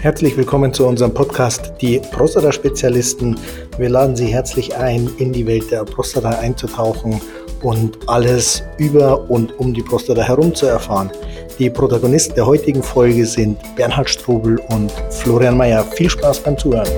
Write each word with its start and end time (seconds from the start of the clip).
Herzlich 0.00 0.34
willkommen 0.34 0.72
zu 0.72 0.86
unserem 0.86 1.12
Podcast 1.12 1.74
Die 1.82 1.98
Prostata-Spezialisten. 1.98 3.38
Wir 3.76 3.90
laden 3.90 4.16
Sie 4.16 4.28
herzlich 4.28 4.74
ein, 4.74 5.10
in 5.18 5.30
die 5.30 5.46
Welt 5.46 5.70
der 5.70 5.84
Prostata 5.84 6.30
einzutauchen 6.30 7.20
und 7.60 7.98
alles 8.08 8.62
über 8.78 9.28
und 9.28 9.58
um 9.58 9.74
die 9.74 9.82
Prostata 9.82 10.22
herum 10.22 10.54
zu 10.54 10.64
erfahren. 10.64 11.10
Die 11.58 11.68
Protagonisten 11.68 12.34
der 12.34 12.46
heutigen 12.46 12.82
Folge 12.82 13.26
sind 13.26 13.58
Bernhard 13.76 14.08
Strobel 14.08 14.58
und 14.70 14.90
Florian 15.10 15.58
Mayer. 15.58 15.84
Viel 15.84 16.08
Spaß 16.08 16.40
beim 16.40 16.56
Zuhören. 16.56 16.88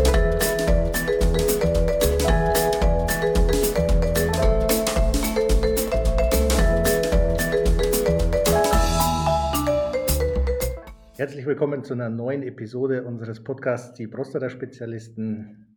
Willkommen 11.52 11.84
zu 11.84 11.92
einer 11.92 12.08
neuen 12.08 12.42
Episode 12.42 13.04
unseres 13.04 13.44
Podcasts 13.44 13.92
Die 13.92 14.06
Prostata-Spezialisten. 14.06 15.76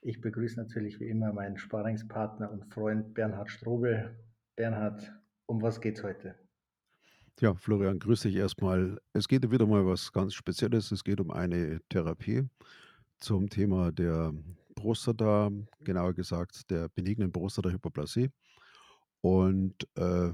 Ich 0.00 0.20
begrüße 0.20 0.58
natürlich 0.58 0.98
wie 0.98 1.08
immer 1.08 1.32
meinen 1.32 1.56
Sparingspartner 1.56 2.50
und 2.50 2.64
Freund 2.74 3.14
Bernhard 3.14 3.48
Strobel. 3.48 4.18
Bernhard, 4.56 5.12
um 5.46 5.62
was 5.62 5.80
geht's 5.80 6.02
heute? 6.02 6.34
Ja, 7.38 7.54
Florian, 7.54 8.00
grüß 8.00 8.22
dich 8.22 8.34
erstmal. 8.34 9.00
Es 9.12 9.28
geht 9.28 9.48
wieder 9.48 9.64
mal 9.68 9.86
was 9.86 10.10
ganz 10.10 10.34
Spezielles. 10.34 10.90
Es 10.90 11.04
geht 11.04 11.20
um 11.20 11.30
eine 11.30 11.78
Therapie 11.88 12.42
zum 13.18 13.48
Thema 13.48 13.92
der 13.92 14.34
Prostata, 14.74 15.52
genauer 15.84 16.14
gesagt 16.14 16.68
der 16.68 16.88
benignen 16.88 17.30
Prostata-Hyperplasie. 17.30 18.30
Und 19.20 19.86
äh, 19.94 20.32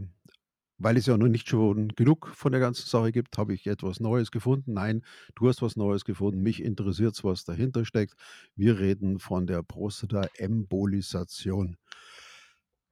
weil 0.82 0.96
es 0.96 1.06
ja 1.06 1.16
noch 1.16 1.28
nicht 1.28 1.48
schon 1.48 1.88
genug 1.91 2.33
von 2.34 2.52
der 2.52 2.61
ganzen 2.61 2.88
Sache 2.88 3.12
gibt, 3.12 3.38
habe 3.38 3.55
ich 3.55 3.66
etwas 3.66 4.00
Neues 4.00 4.30
gefunden. 4.30 4.75
Nein, 4.75 5.02
du 5.34 5.48
hast 5.48 5.62
was 5.62 5.77
Neues 5.77 6.05
gefunden. 6.05 6.42
Mich 6.42 6.62
interessiert 6.62 7.14
es, 7.14 7.24
was 7.24 7.44
dahinter 7.44 7.84
steckt. 7.84 8.14
Wir 8.56 8.78
reden 8.78 9.19
von 9.19 9.47
der 9.47 9.62
Prostata-Embolisation. 9.62 11.77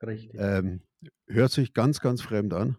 Richtig. 0.06 0.41
Ähm, 0.41 0.82
hört 1.27 1.50
sich 1.50 1.74
ganz, 1.74 2.00
ganz 2.00 2.22
fremd 2.22 2.55
an. 2.55 2.77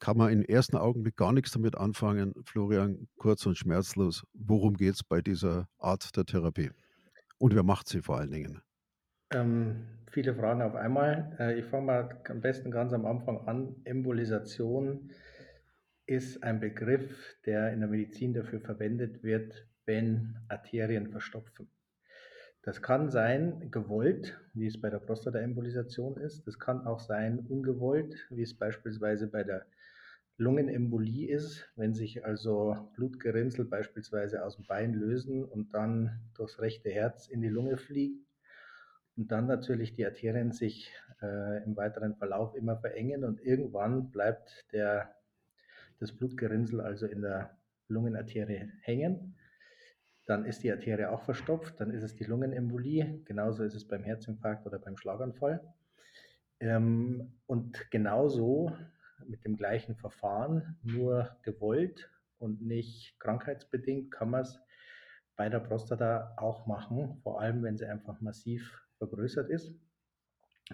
Kann 0.00 0.16
man 0.16 0.32
im 0.32 0.42
ersten 0.42 0.76
Augenblick 0.76 1.16
gar 1.16 1.32
nichts 1.32 1.52
damit 1.52 1.76
anfangen. 1.76 2.34
Florian, 2.44 3.08
kurz 3.16 3.46
und 3.46 3.56
schmerzlos, 3.56 4.24
worum 4.32 4.76
geht 4.76 4.94
es 4.94 5.02
bei 5.02 5.20
dieser 5.20 5.68
Art 5.78 6.16
der 6.16 6.24
Therapie? 6.24 6.70
Und 7.38 7.54
wer 7.54 7.62
macht 7.62 7.88
sie 7.88 8.02
vor 8.02 8.18
allen 8.18 8.30
Dingen? 8.30 8.62
Ähm, 9.30 9.84
viele 10.10 10.34
Fragen 10.34 10.62
auf 10.62 10.74
einmal. 10.74 11.36
Äh, 11.38 11.58
ich 11.58 11.66
fange 11.66 11.86
mal 11.86 12.20
am 12.28 12.40
besten 12.40 12.70
ganz 12.70 12.92
am 12.92 13.06
Anfang 13.06 13.46
an. 13.46 13.76
Embolisation 13.84 15.10
ist 16.06 16.42
ein 16.42 16.60
Begriff, 16.60 17.36
der 17.44 17.72
in 17.72 17.80
der 17.80 17.88
Medizin 17.88 18.32
dafür 18.32 18.60
verwendet 18.60 19.22
wird, 19.22 19.66
wenn 19.84 20.36
Arterien 20.48 21.08
verstopfen. 21.08 21.70
Das 22.62 22.82
kann 22.82 23.10
sein 23.10 23.70
gewollt, 23.70 24.38
wie 24.54 24.66
es 24.66 24.80
bei 24.80 24.90
der 24.90 24.98
Prostataembolisation 24.98 26.16
ist. 26.18 26.46
Das 26.46 26.58
kann 26.58 26.86
auch 26.86 27.00
sein 27.00 27.38
ungewollt, 27.38 28.26
wie 28.30 28.42
es 28.42 28.56
beispielsweise 28.56 29.28
bei 29.28 29.44
der 29.44 29.66
Lungenembolie 30.36 31.34
ist, 31.34 31.68
wenn 31.76 31.94
sich 31.94 32.24
also 32.24 32.90
Blutgerinnsel 32.94 33.64
beispielsweise 33.64 34.44
aus 34.44 34.56
dem 34.56 34.66
Bein 34.66 34.94
lösen 34.94 35.44
und 35.44 35.74
dann 35.74 36.20
durchs 36.34 36.60
rechte 36.60 36.90
Herz 36.90 37.28
in 37.28 37.40
die 37.42 37.48
Lunge 37.48 37.76
fliegen 37.76 38.27
und 39.18 39.32
dann 39.32 39.46
natürlich 39.46 39.94
die 39.94 40.06
Arterien 40.06 40.52
sich 40.52 40.92
äh, 41.20 41.64
im 41.64 41.76
weiteren 41.76 42.14
Verlauf 42.14 42.54
immer 42.54 42.76
verengen 42.76 43.24
und 43.24 43.40
irgendwann 43.40 44.12
bleibt 44.12 44.64
der, 44.72 45.12
das 45.98 46.12
Blutgerinnsel 46.12 46.80
also 46.80 47.06
in 47.06 47.22
der 47.22 47.58
Lungenarterie 47.88 48.70
hängen. 48.80 49.34
Dann 50.24 50.44
ist 50.44 50.62
die 50.62 50.70
Arterie 50.70 51.10
auch 51.10 51.22
verstopft, 51.22 51.80
dann 51.80 51.90
ist 51.90 52.04
es 52.04 52.14
die 52.14 52.24
Lungenembolie, 52.24 53.22
genauso 53.24 53.64
ist 53.64 53.74
es 53.74 53.88
beim 53.88 54.04
Herzinfarkt 54.04 54.66
oder 54.66 54.78
beim 54.78 54.96
Schlaganfall. 54.96 55.60
Ähm, 56.60 57.32
und 57.46 57.90
genauso 57.90 58.72
mit 59.26 59.44
dem 59.44 59.56
gleichen 59.56 59.96
Verfahren, 59.96 60.78
nur 60.84 61.36
gewollt 61.42 62.08
und 62.38 62.62
nicht 62.62 63.18
krankheitsbedingt, 63.18 64.12
kann 64.12 64.30
man 64.30 64.42
es 64.42 64.60
bei 65.34 65.48
der 65.48 65.58
Prostata 65.58 66.34
auch 66.36 66.68
machen, 66.68 67.18
vor 67.24 67.40
allem 67.40 67.64
wenn 67.64 67.76
sie 67.76 67.86
einfach 67.86 68.20
massiv 68.20 68.87
vergrößert 68.98 69.48
ist, 69.50 69.72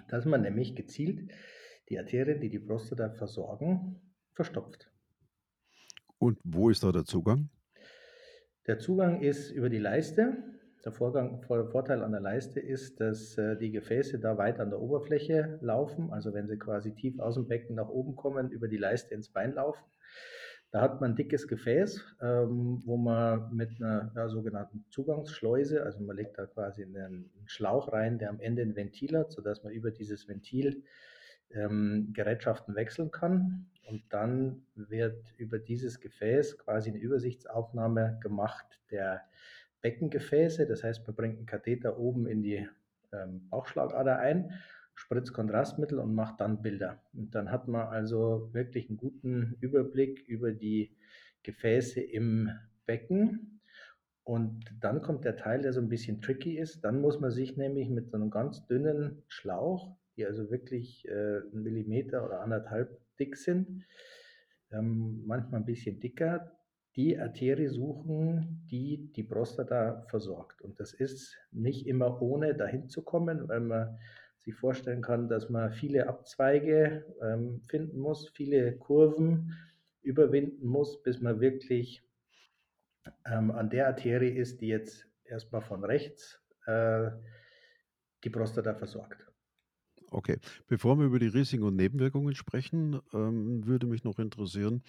dass 0.08 0.24
man 0.24 0.42
nämlich 0.42 0.74
gezielt 0.74 1.30
die 1.88 1.98
Arterien, 1.98 2.40
die 2.40 2.48
die 2.48 2.58
Prostata 2.58 3.10
versorgen, 3.10 4.00
verstopft. 4.32 4.90
Und 6.18 6.38
wo 6.42 6.70
ist 6.70 6.82
da 6.82 6.92
der 6.92 7.04
Zugang? 7.04 7.50
Der 8.66 8.78
Zugang 8.78 9.20
ist 9.20 9.50
über 9.50 9.68
die 9.68 9.78
Leiste. 9.78 10.42
Der 10.84 10.92
Vorgang, 10.92 11.42
Vorteil 11.42 12.02
an 12.02 12.12
der 12.12 12.20
Leiste 12.20 12.60
ist, 12.60 13.00
dass 13.00 13.38
äh, 13.38 13.56
die 13.56 13.70
Gefäße 13.70 14.18
da 14.18 14.36
weit 14.36 14.60
an 14.60 14.70
der 14.70 14.80
Oberfläche 14.80 15.58
laufen. 15.62 16.10
Also 16.10 16.34
wenn 16.34 16.46
sie 16.46 16.58
quasi 16.58 16.94
tief 16.94 17.18
aus 17.20 17.34
dem 17.34 17.46
Becken 17.46 17.76
nach 17.76 17.88
oben 17.88 18.16
kommen, 18.16 18.50
über 18.50 18.68
die 18.68 18.76
Leiste 18.76 19.14
ins 19.14 19.28
Bein 19.28 19.54
laufen. 19.54 19.84
Da 20.74 20.80
hat 20.80 21.00
man 21.00 21.12
ein 21.12 21.16
dickes 21.16 21.46
Gefäß, 21.46 22.04
ähm, 22.20 22.82
wo 22.84 22.96
man 22.96 23.54
mit 23.54 23.80
einer 23.80 24.10
ja, 24.16 24.28
sogenannten 24.28 24.84
Zugangsschleuse, 24.90 25.84
also 25.84 26.00
man 26.00 26.16
legt 26.16 26.36
da 26.36 26.46
quasi 26.46 26.82
einen 26.82 27.30
Schlauch 27.46 27.92
rein, 27.92 28.18
der 28.18 28.28
am 28.28 28.40
Ende 28.40 28.62
ein 28.62 28.74
Ventil 28.74 29.16
hat, 29.16 29.30
sodass 29.30 29.62
man 29.62 29.72
über 29.72 29.92
dieses 29.92 30.26
Ventil 30.26 30.82
ähm, 31.52 32.10
Gerätschaften 32.12 32.74
wechseln 32.74 33.12
kann. 33.12 33.66
Und 33.86 34.02
dann 34.08 34.66
wird 34.74 35.32
über 35.36 35.60
dieses 35.60 36.00
Gefäß 36.00 36.58
quasi 36.58 36.90
eine 36.90 36.98
Übersichtsaufnahme 36.98 38.18
gemacht 38.20 38.66
der 38.90 39.22
Beckengefäße. 39.80 40.66
Das 40.66 40.82
heißt, 40.82 41.06
man 41.06 41.14
bringt 41.14 41.36
einen 41.36 41.46
Katheter 41.46 42.00
oben 42.00 42.26
in 42.26 42.42
die 42.42 42.68
ähm, 43.12 43.48
Bauchschlagader 43.48 44.18
ein 44.18 44.50
spritzt 44.94 45.32
Kontrastmittel 45.32 45.98
und 45.98 46.14
macht 46.14 46.40
dann 46.40 46.62
Bilder. 46.62 47.02
Und 47.12 47.34
dann 47.34 47.50
hat 47.50 47.68
man 47.68 47.88
also 47.88 48.50
wirklich 48.52 48.88
einen 48.88 48.96
guten 48.96 49.56
Überblick 49.60 50.26
über 50.28 50.52
die 50.52 50.96
Gefäße 51.42 52.00
im 52.00 52.50
Becken. 52.86 53.60
Und 54.22 54.64
dann 54.80 55.02
kommt 55.02 55.24
der 55.24 55.36
Teil, 55.36 55.60
der 55.62 55.72
so 55.72 55.80
ein 55.80 55.88
bisschen 55.88 56.22
tricky 56.22 56.58
ist. 56.58 56.82
Dann 56.82 57.00
muss 57.00 57.20
man 57.20 57.30
sich 57.30 57.56
nämlich 57.56 57.90
mit 57.90 58.08
so 58.10 58.16
einem 58.16 58.30
ganz 58.30 58.66
dünnen 58.66 59.22
Schlauch, 59.28 59.96
die 60.16 60.24
also 60.24 60.50
wirklich 60.50 61.06
äh, 61.08 61.40
einen 61.52 61.62
Millimeter 61.62 62.24
oder 62.24 62.40
anderthalb 62.40 62.98
dick 63.18 63.36
sind, 63.36 63.84
ähm, 64.70 65.22
manchmal 65.26 65.60
ein 65.60 65.66
bisschen 65.66 66.00
dicker, 66.00 66.52
die 66.96 67.18
Arterie 67.18 67.68
suchen, 67.68 68.64
die 68.70 69.12
die 69.12 69.24
Prostata 69.24 70.06
versorgt. 70.08 70.62
Und 70.62 70.78
das 70.78 70.92
ist 70.92 71.36
nicht 71.50 71.86
immer 71.86 72.22
ohne 72.22 72.54
dahin 72.54 72.88
zu 72.88 73.02
kommen, 73.02 73.48
weil 73.48 73.60
man 73.60 73.98
sich 74.44 74.54
vorstellen 74.54 75.02
kann, 75.02 75.28
dass 75.28 75.48
man 75.48 75.72
viele 75.72 76.06
Abzweige 76.06 77.04
ähm, 77.22 77.62
finden 77.68 77.98
muss, 77.98 78.30
viele 78.30 78.76
Kurven 78.76 79.54
überwinden 80.02 80.66
muss, 80.66 81.02
bis 81.02 81.20
man 81.20 81.40
wirklich 81.40 82.02
ähm, 83.26 83.50
an 83.50 83.70
der 83.70 83.88
Arterie 83.88 84.36
ist, 84.36 84.60
die 84.60 84.68
jetzt 84.68 85.06
erstmal 85.24 85.62
von 85.62 85.84
rechts 85.84 86.40
äh, 86.66 87.10
die 88.22 88.30
Prostata 88.30 88.74
versorgt. 88.74 89.26
Okay, 90.10 90.38
bevor 90.68 90.96
wir 90.98 91.06
über 91.06 91.18
die 91.18 91.26
Risiken 91.26 91.64
und 91.64 91.76
Nebenwirkungen 91.76 92.34
sprechen, 92.34 93.00
ähm, 93.12 93.66
würde 93.66 93.86
mich 93.86 94.04
noch 94.04 94.18
interessieren, 94.18 94.82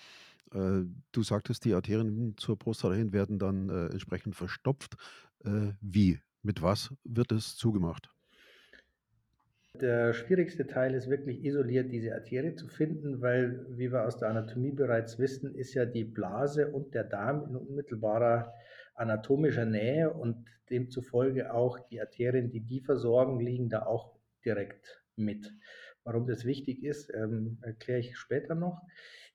äh, 0.52 0.84
du 1.12 1.24
sagtest, 1.24 1.66
die 1.66 1.74
Arterien 1.74 2.36
zur 2.38 2.60
Prostata 2.60 2.94
hin 2.94 3.14
werden 3.14 3.40
dann 3.40 3.70
äh, 3.70 3.88
entsprechend 3.88 4.36
verstopft. 4.36 4.96
Äh, 5.44 5.72
wie? 5.82 6.20
Mit 6.44 6.62
was 6.62 6.94
wird 7.04 7.32
es 7.32 7.56
zugemacht? 7.56 8.15
Der 9.82 10.14
schwierigste 10.14 10.68
Teil 10.68 10.94
ist 10.94 11.10
wirklich 11.10 11.44
isoliert 11.44 11.92
diese 11.92 12.14
Arterie 12.14 12.56
zu 12.56 12.68
finden, 12.68 13.22
weil, 13.22 13.66
wie 13.70 13.92
wir 13.92 14.06
aus 14.06 14.18
der 14.18 14.30
Anatomie 14.30 14.72
bereits 14.72 15.20
wissen, 15.20 15.54
ist 15.54 15.74
ja 15.74 15.86
die 15.86 16.04
Blase 16.04 16.72
und 16.72 16.94
der 16.94 17.04
Darm 17.04 17.46
in 17.50 17.56
unmittelbarer 17.56 18.54
anatomischer 18.96 19.66
Nähe 19.66 20.12
und 20.14 20.46
demzufolge 20.70 21.54
auch 21.54 21.80
die 21.90 22.00
Arterien, 22.00 22.50
die 22.50 22.62
die 22.62 22.82
versorgen, 22.82 23.40
liegen 23.40 23.70
da 23.70 23.86
auch 23.86 24.16
direkt 24.46 25.04
mit. 25.16 25.52
Warum 26.04 26.28
das 26.28 26.46
wichtig 26.46 26.84
ist, 26.84 27.12
ähm, 27.14 27.58
erkläre 27.62 28.00
ich 28.00 28.18
später 28.18 28.56
noch. 28.56 28.82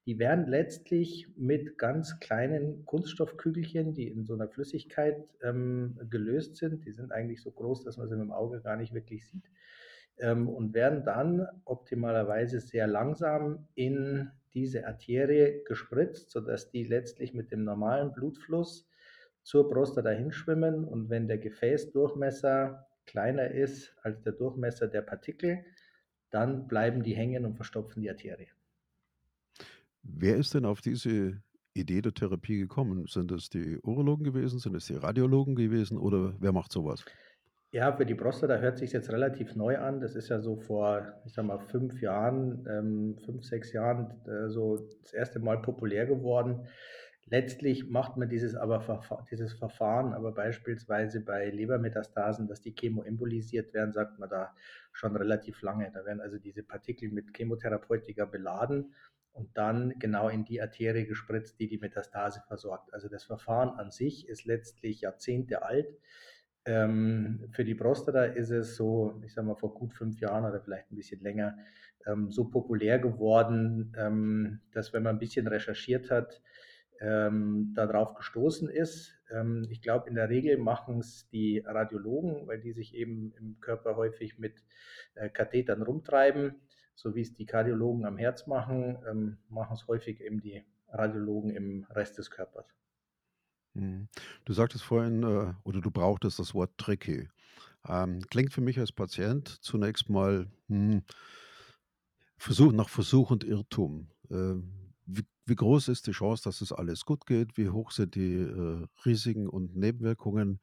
Die 0.07 0.19
werden 0.19 0.47
letztlich 0.47 1.29
mit 1.37 1.77
ganz 1.77 2.19
kleinen 2.21 2.85
Kunststoffkügelchen, 2.87 3.93
die 3.93 4.09
in 4.09 4.25
so 4.25 4.35
einer 4.35 4.49
Flüssigkeit 4.49 5.29
ähm, 5.43 6.01
gelöst 6.09 6.57
sind, 6.57 6.87
die 6.87 6.93
sind 6.93 7.13
eigentlich 7.13 7.43
so 7.43 7.51
groß, 7.51 7.85
dass 7.85 7.99
man 7.99 8.09
sie 8.09 8.17
mit 8.17 8.25
dem 8.25 8.33
Auge 8.33 8.61
gar 8.61 8.77
nicht 8.77 8.95
wirklich 8.95 9.27
sieht, 9.27 9.45
ähm, 10.21 10.49
und 10.49 10.75
werden 10.75 11.05
dann 11.05 11.47
optimalerweise 11.65 12.61
sehr 12.61 12.87
langsam 12.87 13.67
in 13.75 14.31
diese 14.55 14.87
Arterie 14.87 15.63
gespritzt, 15.65 16.31
sodass 16.31 16.71
die 16.71 16.85
letztlich 16.85 17.35
mit 17.35 17.51
dem 17.53 17.65
normalen 17.65 18.13
Blutfluss 18.13 18.89
zur 19.43 19.69
Prostata 19.69 20.11
hinschwimmen. 20.11 20.85
Und 20.85 21.09
wenn 21.09 21.29
der 21.29 21.39
Gefäßdurchmesser 21.39 22.87
kleiner 23.07 23.51
ist 23.51 23.97
als 24.03 24.23
der 24.23 24.33
Durchmesser 24.33 24.89
der 24.89 25.03
Partikel, 25.03 25.65
dann 26.31 26.69
bleiben 26.69 27.03
die 27.03 27.15
hängen 27.15 27.45
und 27.45 27.57
verstopfen 27.57 28.03
die 28.03 28.11
Arterie. 28.11 28.49
Wer 30.03 30.37
ist 30.37 30.55
denn 30.55 30.65
auf 30.65 30.81
diese 30.81 31.43
Idee 31.75 32.03
der 32.03 32.15
Therapie 32.15 32.59
gekommen? 32.59 33.07
Sind 33.07 33.33
es 33.33 33.49
die 33.49 33.79
Urologen 33.83 34.25
gewesen? 34.25 34.59
Sind 34.59 34.75
es 34.75 34.87
die 34.87 34.95
Radiologen 34.95 35.55
gewesen 35.55 35.99
oder 35.99 36.35
wer 36.39 36.53
macht 36.53 36.73
so 36.73 36.85
was? 36.85 37.05
Ja, 37.73 37.93
für 37.97 38.05
die 38.05 38.17
Prostata 38.17 38.57
hört 38.57 38.79
sich's 38.79 38.93
jetzt 38.93 39.13
relativ 39.13 39.55
neu 39.55 39.79
an. 39.79 40.01
Das 40.01 40.17
ist 40.17 40.29
ja 40.29 40.41
so 40.41 40.57
vor, 40.57 41.07
ich 41.25 41.33
sage 41.35 41.47
mal, 41.47 41.61
5 41.61 42.01
Jahren, 42.01 42.67
ähm, 42.69 43.17
5, 43.25 43.45
6 43.45 43.73
Jahren, 43.73 44.11
äh, 44.27 44.49
so 44.49 44.89
das 45.03 45.13
erste 45.13 45.39
Mal 45.39 45.63
populär 45.63 46.07
geworden. 46.07 46.67
Letztlich 47.27 47.89
macht 47.89 48.17
man 48.17 48.29
dieses 48.29 48.57
aber 48.57 48.83
dieses 49.31 49.53
Verfahren 49.53 50.15
aber 50.15 50.33
beispielsweise 50.33 51.21
bei 51.21 51.49
Lebermetastasen, 51.51 52.49
dass 52.49 52.61
die 52.61 52.75
chemoembolisiert 52.77 53.73
werden, 53.73 53.93
sagt 53.93 54.19
man 54.19 54.29
da 54.29 54.53
schon 54.91 55.15
relativ 55.15 55.63
lange. 55.63 55.93
Da 55.95 56.05
werden 56.05 56.21
also 56.21 56.39
diese 56.39 56.65
Partikel 56.65 57.13
mit 57.13 57.37
Chemotherapeutika 57.37 58.25
beladen 58.25 58.95
und 59.33 59.57
dann 59.57 59.97
genau 60.01 60.29
in 60.29 60.45
die 60.45 60.61
Arterie 60.61 61.07
gespritzt, 61.07 61.61
die 61.61 61.69
die 61.69 61.79
Metastase 61.79 62.43
versorgt. 62.49 62.93
Also 62.93 63.09
das 63.09 63.23
Verfahren 63.23 63.79
an 63.79 63.93
sich 63.93 64.29
ist 64.29 64.45
letztlich 64.45 65.03
Jahrzehnte 65.03 65.63
alt. 65.63 65.87
Ähm, 66.71 67.49
für 67.51 67.65
die 67.65 67.75
Prostata 67.75 68.25
ist 68.25 68.51
es 68.51 68.77
so, 68.77 69.21
ich 69.25 69.35
sage 69.35 69.49
mal, 69.49 69.57
vor 69.57 69.75
gut 69.75 69.93
5 69.93 70.21
Jahren 70.21 70.45
oder 70.45 70.61
vielleicht 70.61 70.93
ein 70.93 70.95
bisschen 70.95 71.21
länger, 71.21 71.59
ähm, 72.07 72.31
so 72.31 72.45
populär 72.45 73.01
geworden, 73.01 73.93
ähm, 73.99 74.61
dass 74.73 74.93
wenn 74.93 75.03
man 75.03 75.17
ein 75.17 75.19
bisschen 75.19 75.49
recherchiert 75.49 76.13
hat, 76.13 76.41
ähm, 77.01 77.73
da 77.75 77.87
drauf 77.87 78.15
gestoßen 78.15 78.69
ist. 78.69 79.19
Ähm, 79.33 79.67
ich 79.69 79.83
glaube, 79.83 80.09
in 80.09 80.15
der 80.15 80.29
Regel 80.29 80.59
machen 80.59 81.01
es 81.01 81.29
die 81.31 81.59
Radiologen, 81.59 82.47
weil 82.47 82.61
die 82.61 82.73
sich 82.73 82.95
eben 82.95 83.33
im 83.37 83.59
Körper 83.61 83.97
häufig 83.97 84.39
mit 84.39 84.63
äh, 85.15 85.29
Kathetern 85.29 85.83
rumtreiben, 85.83 86.55
so 86.95 87.17
wie 87.17 87.23
es 87.23 87.33
die 87.33 87.47
Kardiologen 87.47 88.05
am 88.05 88.17
Herz 88.17 88.47
machen, 88.47 88.97
ähm, 89.11 89.39
machen 89.49 89.75
es 89.75 89.89
häufig 89.89 90.21
eben 90.21 90.41
die 90.41 90.63
Radiologen 90.89 91.51
im 91.51 91.85
Rest 91.91 92.19
des 92.19 92.31
Körpers. 92.31 92.67
Mhm. 93.75 94.09
Du 94.45 94.53
sagtest 94.53 94.85
vorhin, 94.85 95.23
äh, 95.23 95.55
oder 95.65 95.81
du 95.81 95.91
brauchtest 95.91 96.39
das 96.39 96.55
Wort 96.55 96.77
tricky. 96.79 97.29
Ähm, 97.89 98.21
klingt 98.31 98.53
für 98.53 98.61
mich 98.63 98.79
als 98.79 98.93
Patient 98.93 99.49
zunächst 99.63 100.11
mal, 100.11 100.49
hm, 100.69 101.03
Versuch 102.39 102.73
nach 102.73 102.89
Versuch 102.89 103.31
und 103.31 103.45
Irrtum. 103.45 104.09
Äh, 104.31 104.55
wie 105.07 105.25
wie 105.47 105.57
groß 105.57 105.89
ist 105.89 106.07
die 106.07 106.13
Chance, 106.13 106.45
dass 106.45 106.61
es 106.61 106.73
alles 106.73 107.05
gut 107.05 107.27
geht? 107.27 107.57
Wie 107.57 107.71
hoch 107.71 107.91
sind 107.91 108.15
die, 108.15 108.35
äh, 108.37 108.87
Risiken 109.05 109.49
und 109.49 109.77
Nebenwirkungen? 109.77 110.61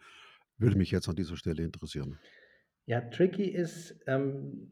Würde 0.58 0.78
mich 0.78 0.92
jetzt 0.92 1.10
an 1.10 1.16
dieser 1.18 1.38
Stelle 1.38 1.64
interessieren. 1.64 2.20
Ja, 2.86 3.02
tricky 3.02 3.44
ist, 3.52 4.00
ähm 4.08 4.72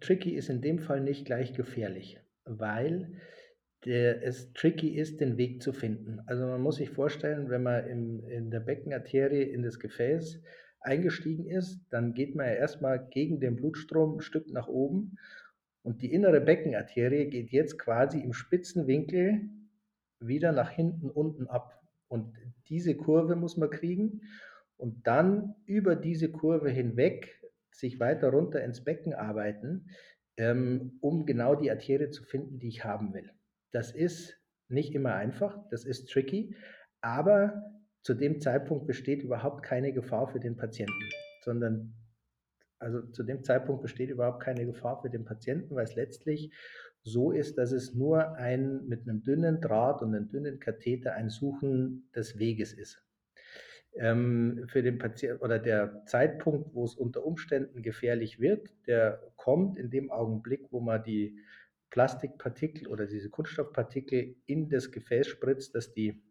tricky 0.00 0.34
ist 0.34 0.48
in 0.48 0.60
dem 0.62 0.78
Fall 0.78 1.00
nicht 1.00 1.24
gleich 1.24 1.52
gefährlich, 1.54 2.20
weil 2.44 3.20
der 3.86 4.22
es 4.24 4.52
tricky 4.52 4.90
ist, 4.96 5.20
den 5.20 5.36
Weg 5.38 5.62
zu 5.62 5.72
finden. 5.72 6.20
Also, 6.26 6.46
man 6.46 6.60
muss 6.62 6.76
sich 6.76 6.90
vorstellen, 6.90 7.50
wenn 7.50 7.62
man 7.62 7.86
im 7.88 8.24
in 8.28 8.50
der 8.50 8.60
Beckenarterie 8.60 9.42
in 9.42 9.62
das 9.62 9.78
Gefäß 9.80 10.42
eingestiegen 10.80 11.46
ist, 11.46 11.80
dann 11.90 12.14
geht 12.14 12.34
man 12.34 12.46
ja 12.46 12.54
erst 12.54 12.82
mal 12.82 12.98
gegen 13.10 13.40
den 13.40 13.56
Blutstrom 13.56 14.16
'n 14.18 14.20
Stück 14.22 14.50
nach 14.52 14.68
oben 14.68 15.16
und 15.82 16.02
die 16.02 16.12
innere 16.12 16.40
Beckenarterie 16.40 17.26
geht 17.30 17.50
jetzt 17.50 17.78
quasi 17.78 18.20
im 18.20 18.32
spitzen 18.32 18.86
Winkel 18.86 19.48
wieder 20.20 20.52
nach 20.52 20.70
hinten 20.70 21.10
unten 21.10 21.46
ab. 21.46 21.80
Und 22.08 22.36
diese 22.68 22.96
Kurve 22.96 23.36
muss 23.36 23.56
man 23.56 23.70
kriegen 23.70 24.22
und 24.76 25.06
dann 25.06 25.54
über 25.66 25.96
diese 25.96 26.30
Kurve 26.30 26.70
hinweg 26.70 27.40
sich 27.72 28.00
weiter 28.00 28.30
runter 28.30 28.62
ins 28.64 28.84
Becken 28.84 29.14
arbeiten, 29.14 29.90
ähm, 30.36 30.98
um 31.00 31.26
genau 31.26 31.54
die 31.54 31.70
Arterie 31.70 32.10
zu 32.10 32.24
finden, 32.24 32.58
die 32.58 32.68
ich 32.68 32.84
haben 32.84 33.14
will. 33.14 33.30
Das 33.74 33.92
ist 33.92 34.40
nicht 34.68 34.94
immer 34.94 35.14
einfach, 35.14 35.58
das 35.70 35.84
ist 35.84 36.10
tricky, 36.10 36.54
aber 37.00 37.62
zu 38.02 38.14
dem 38.14 38.40
Zeitpunkt 38.40 38.86
besteht 38.86 39.22
überhaupt 39.22 39.62
keine 39.64 39.92
Gefahr 39.92 40.28
für 40.28 40.40
den 40.40 40.56
Patienten, 40.56 41.08
sondern 41.44 41.94
also, 42.78 43.02
zu 43.12 43.24
dem 43.24 43.44
Zeitpunkt 43.44 43.82
besteht 43.82 44.10
überhaupt 44.10 44.42
keine 44.42 44.66
Gefahr 44.66 45.00
für 45.02 45.10
den 45.10 45.24
Patienten, 45.24 45.74
weil 45.74 45.84
es 45.84 45.94
letztlich 45.96 46.52
so 47.04 47.32
ist, 47.32 47.58
dass 47.58 47.72
es 47.72 47.94
nur 47.94 48.36
ein 48.36 48.86
mit 48.88 49.06
'nem 49.06 49.22
dünnen 49.22 49.60
Draht 49.62 50.02
und 50.02 50.12
'nem 50.12 50.28
dünnen 50.28 50.60
Katheter 50.60 51.14
ein 51.14 51.30
Suchen 51.30 52.10
des 52.14 52.38
Weges 52.38 52.74
ist. 52.74 53.02
Ähm, 53.94 54.66
für 54.68 54.82
den 54.82 54.98
Patien 54.98 55.38
oder 55.38 55.58
der 55.58 56.04
Zeitpunkt, 56.06 56.74
wo 56.74 56.84
es 56.84 56.94
unter 56.96 57.24
Umständen 57.26 57.82
gefährlich 57.82 58.40
wird, 58.40 58.70
der 58.86 59.22
kommt 59.36 59.78
in 59.78 59.90
dem 59.90 60.10
Augenblick, 60.10 60.66
wo 60.72 60.80
man 60.80 61.02
die 61.04 61.38
Plastikpartikel 61.90 62.88
oder 62.88 63.06
diese 63.06 63.30
Kunststoffpartikel 63.30 64.36
in 64.46 64.68
das 64.68 64.90
Gefäß 64.90 65.28
spritzt, 65.28 65.74
das 65.74 65.92
die 65.92 66.22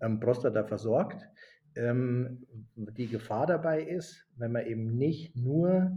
ähm, 0.00 0.20
Prostata 0.20 0.64
versorgt. 0.64 1.28
Ähm, 1.74 2.46
die 2.74 3.06
Gefahr 3.06 3.46
dabei 3.46 3.82
ist, 3.82 4.26
wenn 4.36 4.52
man 4.52 4.66
eben 4.66 4.96
nicht 4.96 5.36
nur 5.36 5.92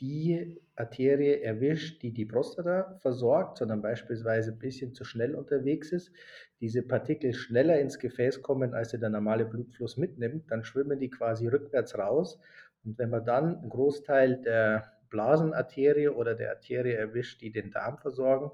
die 0.00 0.60
Arterie 0.76 1.40
erwischt, 1.40 2.02
die 2.02 2.12
die 2.12 2.26
Prostata 2.26 2.98
versorgt, 3.00 3.58
sondern 3.58 3.80
beispielsweise 3.80 4.52
bisschen 4.52 4.92
zu 4.92 5.04
schnell 5.04 5.34
unterwegs 5.34 5.92
ist, 5.92 6.12
diese 6.60 6.82
Partikel 6.82 7.32
schneller 7.32 7.78
ins 7.80 7.98
Gefäß 7.98 8.42
kommen, 8.42 8.74
als 8.74 8.90
sie 8.90 8.98
der 8.98 9.10
normale 9.10 9.46
Blutfluss 9.46 9.96
mitnimmt, 9.96 10.50
dann 10.50 10.64
schwimmen 10.64 10.98
die 10.98 11.10
quasi 11.10 11.46
rückwärts 11.46 11.96
raus. 11.96 12.38
Und 12.84 12.98
wenn 12.98 13.10
man 13.10 13.24
dann 13.24 13.62
'n 13.62 13.68
Großteil 13.68 14.42
der 14.42 14.93
Blasenarterie 15.14 16.08
oder 16.08 16.34
der 16.34 16.50
Arterie 16.50 16.94
erwischt, 16.94 17.40
die 17.40 17.52
den 17.52 17.70
Darm 17.70 17.98
versorgen, 17.98 18.50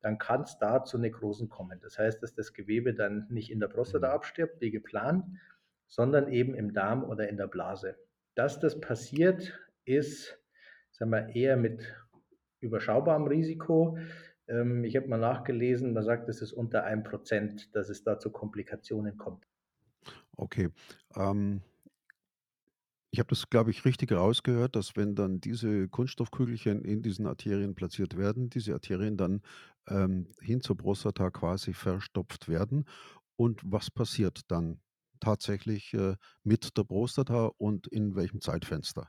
dann 0.00 0.18
kann's 0.18 0.56
da 0.58 0.84
zu 0.84 0.98
Nekrosen 0.98 1.48
kommen. 1.48 1.80
Das 1.80 1.98
heißt, 1.98 2.22
dass 2.22 2.32
das 2.32 2.52
Gewebe 2.52 2.94
dann 2.94 3.26
nicht 3.28 3.50
in 3.50 3.58
der 3.58 3.66
Prostata 3.66 4.06
Mhm. 4.06 4.14
abstirbt 4.14 4.60
wie 4.60 4.70
geplant, 4.70 5.24
sondern 5.88 6.28
eben 6.32 6.54
im 6.54 6.72
Darm 6.72 7.02
oder 7.02 7.28
in 7.28 7.36
der 7.36 7.48
Blase. 7.48 7.96
Dass 8.36 8.60
das 8.60 8.80
passiert, 8.80 9.58
ist, 9.84 10.38
sagen 10.92 11.10
wir, 11.10 11.34
eher 11.34 11.56
mit 11.56 11.82
überschaubarem 12.60 13.26
Risiko. 13.26 13.98
Ähm, 14.46 14.84
ich 14.84 14.94
habe 14.96 15.08
mal 15.08 15.18
nachgelesen, 15.18 15.92
man 15.92 16.04
sagt, 16.04 16.28
es 16.28 16.40
ist 16.40 16.52
unter 16.52 16.84
1 16.84 17.02
%, 17.08 17.74
dass 17.74 17.88
es 17.88 18.04
da 18.04 18.18
zu 18.20 18.30
Komplikationen 18.30 19.16
kommt. 19.16 19.44
Okay, 20.36 20.70
ähm 21.16 21.62
ich 23.16 23.18
habe 23.20 23.30
das, 23.30 23.48
glaube 23.48 23.70
ich, 23.70 23.86
richtig 23.86 24.12
rausgehört, 24.12 24.76
dass 24.76 24.94
wenn 24.94 25.14
dann 25.14 25.40
diese 25.40 25.88
Kunststoffkügelchen 25.88 26.84
in 26.84 27.00
diesen 27.00 27.26
Arterien 27.26 27.74
platziert 27.74 28.18
werden, 28.18 28.50
diese 28.50 28.74
Arterien 28.74 29.16
dann, 29.16 29.40
ähm, 29.88 30.32
hin 30.38 30.60
zur 30.60 30.76
Prostata 30.76 31.30
quasi 31.30 31.72
verstopft 31.72 32.46
werden. 32.46 32.84
Und 33.36 33.62
was 33.64 33.90
passiert 33.90 34.40
dann 34.48 34.82
tatsächlich, 35.18 35.94
äh, 35.94 36.16
mit 36.44 36.76
der 36.76 36.84
Prostata 36.84 37.52
und 37.56 37.86
in 37.86 38.16
welchem 38.16 38.42
Zeitfenster? 38.42 39.08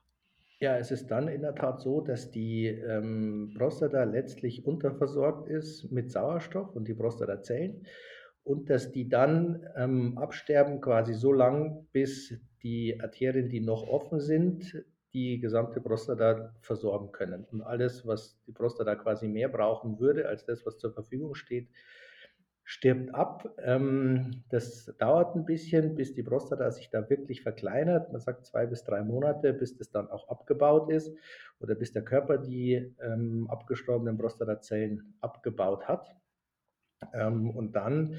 Ja, 0.61 0.77
es 0.77 0.89
ist 0.89 1.07
dann 1.11 1.27
in 1.27 1.41
der 1.41 1.53
Tat 1.55 1.81
so, 1.81 1.99
dass 1.99 2.31
die, 2.31 2.67
ähm, 2.67 3.51
Prostata 3.57 4.05
letztlich 4.05 4.65
unterversorgt 4.65 5.49
ist 5.49 5.91
mit 5.91 6.11
Sauerstoff 6.13 6.73
und 6.77 6.87
die 6.87 6.93
Prostatazellen 6.93 7.85
und 8.43 8.69
dass 8.69 8.93
die 8.93 9.09
dann, 9.09 9.65
ähm, 9.75 10.17
absterben 10.17 10.79
quasi 10.79 11.13
so 11.13 11.33
lang, 11.33 11.87
bis 11.91 12.33
die 12.63 12.99
Arterien, 13.01 13.49
die 13.49 13.61
noch 13.61 13.83
offen 13.87 14.19
sind, 14.19 14.85
die 15.13 15.39
gesamte 15.39 15.81
Prostata 15.81 16.55
versorgen 16.61 17.11
können. 17.11 17.45
Und 17.45 17.61
alles, 17.61 18.05
was 18.05 18.41
die 18.45 18.51
Prostata 18.51 18.95
quasi 18.95 19.27
mehr 19.27 19.49
brauchen 19.49 19.99
würde 19.99 20.27
als 20.27 20.45
das, 20.45 20.65
was 20.65 20.77
zur 20.77 20.93
Verfügung 20.93 21.35
steht, 21.35 21.69
stirbt 22.63 23.15
ab. 23.15 23.55
Ähm, 23.63 24.43
das 24.49 24.85
dauert 24.99 25.35
'n 25.35 25.45
bisschen, 25.45 25.95
bis 25.95 26.13
die 26.13 26.23
Prostata 26.23 26.69
sich 26.71 26.89
da 26.89 27.09
wirklich 27.09 27.41
verkleinert. 27.41 28.11
Man 28.11 28.21
sagt 28.21 28.45
2 28.45 28.65
bis 28.67 28.83
3 28.83 29.03
Monate, 29.03 29.53
bis 29.53 29.77
das 29.77 29.89
dann 29.91 30.09
auch 30.11 30.27
abgebaut 30.29 30.89
ist 30.91 31.17
oder 31.61 31.75
bis 31.75 31.93
der 31.93 32.03
Körper 32.03 32.37
die, 32.39 32.93
ähm, 33.01 33.47
abgestorbenen 33.49 34.17
Prostatazellen 34.17 35.15
abgebaut 35.21 35.87
hat. 35.87 36.15
Ähm, 37.13 37.49
und 37.51 37.73
dann, 37.75 38.15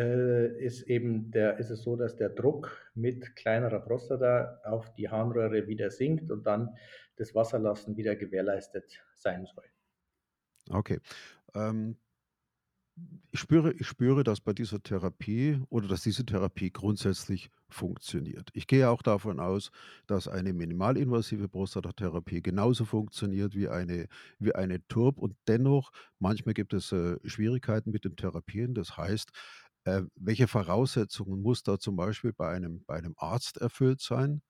ist 0.00 0.82
eben 0.82 1.30
der 1.30 1.58
ist 1.58 1.70
es 1.70 1.82
so, 1.82 1.96
dass 1.96 2.16
der 2.16 2.30
Druck 2.30 2.76
mit 2.94 3.36
kleinerer 3.36 3.80
Prostata 3.80 4.60
auf 4.64 4.92
die 4.94 5.08
Harnröhre 5.08 5.66
wieder 5.66 5.90
sinkt 5.90 6.30
und 6.30 6.46
dann 6.46 6.76
das 7.16 7.34
Wasserlassen 7.34 7.96
wieder 7.96 8.16
gewährleistet 8.16 9.04
sein 9.14 9.46
soll. 9.46 9.64
Okay, 10.70 10.98
ähm 11.54 11.96
ich 13.32 13.40
spüre 13.40 13.72
ich 13.72 13.86
spüre, 13.86 14.24
dass 14.24 14.40
bei 14.40 14.52
dieser 14.52 14.82
Therapie 14.82 15.60
oder 15.68 15.86
dass 15.86 16.02
diese 16.02 16.26
Therapie 16.26 16.70
grundsätzlich 16.70 17.50
funktioniert. 17.68 18.50
Ich 18.54 18.66
gehe 18.66 18.90
auch 18.90 19.02
davon 19.02 19.38
aus, 19.38 19.70
dass 20.06 20.26
eine 20.26 20.52
minimalinvasive 20.52 21.48
Prostatatherapie 21.48 22.42
genauso 22.42 22.84
funktioniert 22.84 23.54
wie 23.54 23.68
eine 23.68 24.08
wie 24.40 24.54
eine 24.54 24.86
TURP 24.88 25.18
und 25.18 25.36
dennoch 25.46 25.92
manchmal 26.18 26.54
gibt 26.54 26.74
es, 26.74 26.90
äh, 26.90 27.16
Schwierigkeiten 27.24 27.92
mit 27.92 28.04
den 28.04 28.16
Therapien. 28.16 28.74
Das 28.74 28.96
heißt, 28.96 29.30
äh, 29.84 30.02
welche 30.16 30.48
Voraussetzungen 30.48 31.42
muss 31.42 31.62
da 31.62 31.78
zum 31.78 31.96
Beispiel 31.96 32.32
bei 32.32 32.50
einem 32.50 32.84
bei 32.86 32.96
einem 32.96 33.14
Arzt 33.18 33.58
erfüllt 33.58 34.00
sein, 34.00 34.42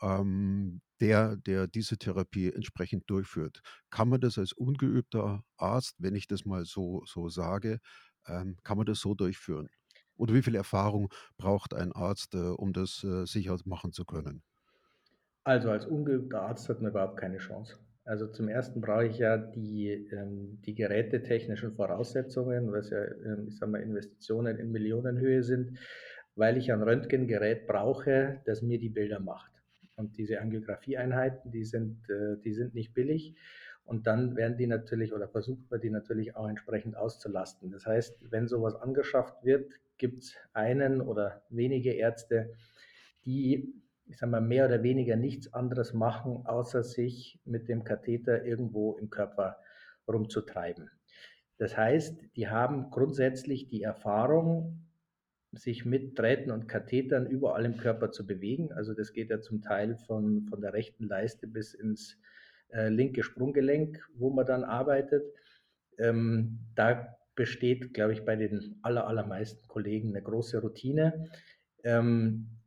ähm, 0.00 0.82
der 1.00 1.36
der 1.36 1.66
diese 1.68 1.98
Therapie 1.98 2.52
entsprechend 2.52 3.08
durchführt? 3.10 3.62
Kann 3.90 4.08
man 4.08 4.20
das 4.20 4.38
als 4.38 4.52
ungeübter 4.52 5.44
Arzt, 5.56 5.96
wenn 5.98 6.14
ich 6.16 6.26
das 6.28 6.44
mal 6.44 6.64
so 6.64 7.02
so 7.06 7.28
sage 7.28 7.80
Ähm, 8.26 8.56
kann 8.64 8.76
man 8.78 8.86
das 8.86 9.00
so 9.00 9.14
durchführen? 9.14 9.68
Oder 10.16 10.34
wie 10.34 10.42
viel 10.42 10.54
Erfahrung 10.56 11.12
braucht 11.38 11.74
ein 11.74 11.92
Arzt, 11.92 12.34
äh, 12.34 12.38
um 12.38 12.72
das 12.72 13.02
äh, 13.04 13.26
sicher 13.26 13.58
machen 13.64 13.92
zu 13.92 14.04
können? 14.04 14.44
Also 15.44 15.70
als 15.70 15.86
ungeübter 15.86 16.42
Arzt 16.42 16.68
hat 16.68 16.80
man 16.82 16.90
überhaupt 16.90 17.16
keine 17.16 17.38
Chance. 17.38 17.78
Also 18.04 18.26
zum 18.26 18.48
ersten 18.48 18.80
brauche 18.80 19.06
ich 19.06 19.18
ja 19.18 19.36
die, 19.36 19.88
ähm, 20.12 20.60
die 20.66 20.74
gerätetechnischen 20.74 21.72
Voraussetzungen, 21.72 22.72
was 22.72 22.90
ja, 22.90 23.04
ähm, 23.04 23.46
ich 23.48 23.58
sag 23.58 23.68
mal, 23.68 23.80
Investitionen 23.80 24.58
in 24.58 24.72
Millionenhöhe 24.72 25.44
sind, 25.44 25.78
weil 26.34 26.56
ich 26.56 26.72
ein 26.72 26.82
Röntgengerät 26.82 27.66
brauche, 27.66 28.40
das 28.44 28.62
mir 28.62 28.78
die 28.78 28.88
Bilder 28.88 29.20
macht. 29.20 29.52
Und 29.96 30.18
diese 30.18 30.40
Angiografieeinheiten, 30.40 31.52
die 31.52 31.64
sind, 31.64 32.08
äh, 32.10 32.38
die 32.42 32.54
sind 32.54 32.74
nicht 32.74 32.92
billig. 32.92 33.36
Und 33.84 34.06
dann 34.06 34.36
werden 34.36 34.56
die 34.56 34.66
natürlich 34.66 35.12
oder 35.12 35.28
versucht 35.28 35.70
man 35.70 35.80
die 35.80 35.90
natürlich 35.90 36.34
auch 36.34 36.48
entsprechend 36.48 36.96
auszulasten. 36.96 37.70
Das 37.70 37.86
heißt, 37.86 38.18
wenn 38.30 38.48
sowas 38.48 38.74
angeschafft 38.74 39.44
wird, 39.44 39.74
gibt 39.98 40.24
es 40.24 40.36
einen 40.52 41.00
oder 41.00 41.42
wenige 41.50 41.92
Ärzte, 41.92 42.54
die 43.24 43.81
ich 44.12 44.18
sage 44.18 44.30
mal, 44.30 44.42
mehr 44.42 44.66
oder 44.66 44.82
weniger 44.82 45.16
nichts 45.16 45.52
anderes 45.54 45.94
machen, 45.94 46.44
außer 46.44 46.84
sich 46.84 47.40
mit 47.46 47.68
dem 47.68 47.82
Katheter 47.82 48.44
irgendwo 48.44 48.98
im 48.98 49.08
Körper 49.08 49.56
rumzutreiben. 50.06 50.90
Das 51.56 51.78
heißt, 51.78 52.36
die 52.36 52.48
haben 52.48 52.90
grundsätzlich 52.90 53.68
die 53.68 53.82
Erfahrung, 53.82 54.86
sich 55.52 55.86
mit 55.86 56.18
Drähten 56.18 56.50
und 56.50 56.68
Kathetern 56.68 57.26
überall 57.26 57.64
im 57.64 57.78
Körper 57.78 58.10
zu 58.10 58.26
bewegen. 58.26 58.70
Also 58.72 58.92
das 58.92 59.14
geht 59.14 59.30
ja 59.30 59.40
zum 59.40 59.62
Teil 59.62 59.96
von, 59.96 60.46
von 60.48 60.60
der 60.60 60.74
rechten 60.74 61.08
Leiste 61.08 61.46
bis 61.46 61.72
ins 61.72 62.18
äh, 62.68 62.88
linke 62.88 63.22
Sprunggelenk, 63.22 63.98
wo 64.14 64.28
man 64.30 64.44
dann 64.44 64.64
arbeitet. 64.64 65.24
Ähm, 65.98 66.58
da 66.74 67.16
besteht, 67.34 67.94
glaube 67.94 68.12
ich, 68.12 68.24
bei 68.26 68.36
den 68.36 68.78
aller, 68.82 69.06
allermeisten 69.06 69.66
Kollegen 69.68 70.10
eine 70.10 70.22
große 70.22 70.60
Routine. 70.60 71.30
Ähm, 71.82 72.61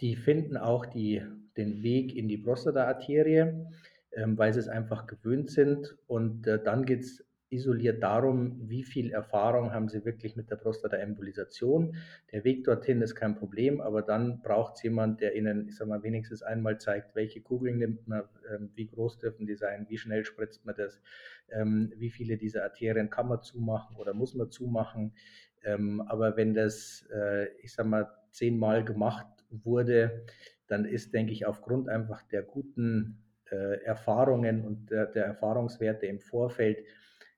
die 0.00 0.16
finden 0.16 0.56
auch 0.56 0.86
die, 0.86 1.22
den 1.56 1.82
Weg 1.82 2.14
in 2.14 2.28
die 2.28 2.38
Prostataarterie, 2.38 3.66
ähm, 4.12 4.38
weil 4.38 4.52
sie 4.52 4.60
es 4.60 4.68
einfach 4.68 5.06
gewöhnt 5.06 5.50
sind. 5.50 5.96
Und 6.06 6.46
äh, 6.46 6.62
dann 6.62 6.84
geht 6.84 7.00
es 7.00 7.24
isoliert 7.50 8.02
darum, 8.02 8.68
wie 8.68 8.84
viel 8.84 9.10
Erfahrung 9.10 9.72
haben 9.72 9.88
sie 9.88 10.04
wirklich 10.04 10.36
mit 10.36 10.50
der 10.50 10.56
Prostataembolisation. 10.56 11.96
Der 12.30 12.44
Weg 12.44 12.64
dorthin 12.64 13.00
ist 13.00 13.14
kein 13.14 13.36
Problem, 13.36 13.80
aber 13.80 14.02
dann 14.02 14.42
braucht 14.42 14.76
es 14.76 14.82
jemand, 14.82 15.20
der 15.20 15.34
ihnen, 15.34 15.66
ich 15.68 15.76
sag 15.76 15.88
mal, 15.88 16.02
wenigstens 16.02 16.42
einmal 16.42 16.78
zeigt, 16.78 17.14
welche 17.14 17.40
Kugeln 17.40 17.78
nimmt 17.78 18.06
man, 18.06 18.24
ähm, 18.54 18.70
wie 18.74 18.86
groß 18.86 19.18
dürfen 19.18 19.46
die 19.46 19.54
sein, 19.54 19.86
wie 19.88 19.98
schnell 19.98 20.24
spritzt 20.24 20.66
man 20.66 20.74
das, 20.76 21.00
ähm, 21.50 21.92
wie 21.96 22.10
viele 22.10 22.36
dieser 22.36 22.64
Arterien 22.64 23.08
kann 23.08 23.28
man 23.28 23.42
zumachen 23.42 23.96
oder 23.96 24.12
muss 24.12 24.34
man 24.34 24.50
zumachen. 24.50 25.14
Ähm, 25.64 26.02
aber 26.02 26.36
wenn 26.36 26.54
das, 26.54 27.06
äh, 27.12 27.48
ich 27.62 27.72
sag 27.72 27.86
mal, 27.86 28.08
zehnmal 28.30 28.84
gemacht 28.84 29.26
wurde, 29.50 30.26
dann 30.66 30.84
ist, 30.84 31.14
denke 31.14 31.32
ich, 31.32 31.46
aufgrund 31.46 31.88
einfach 31.88 32.22
der 32.22 32.42
guten 32.42 33.24
äh, 33.50 33.82
Erfahrungen 33.82 34.64
und 34.64 34.90
der, 34.90 35.06
der, 35.06 35.24
Erfahrungswerte 35.24 36.06
im 36.06 36.20
Vorfeld 36.20 36.84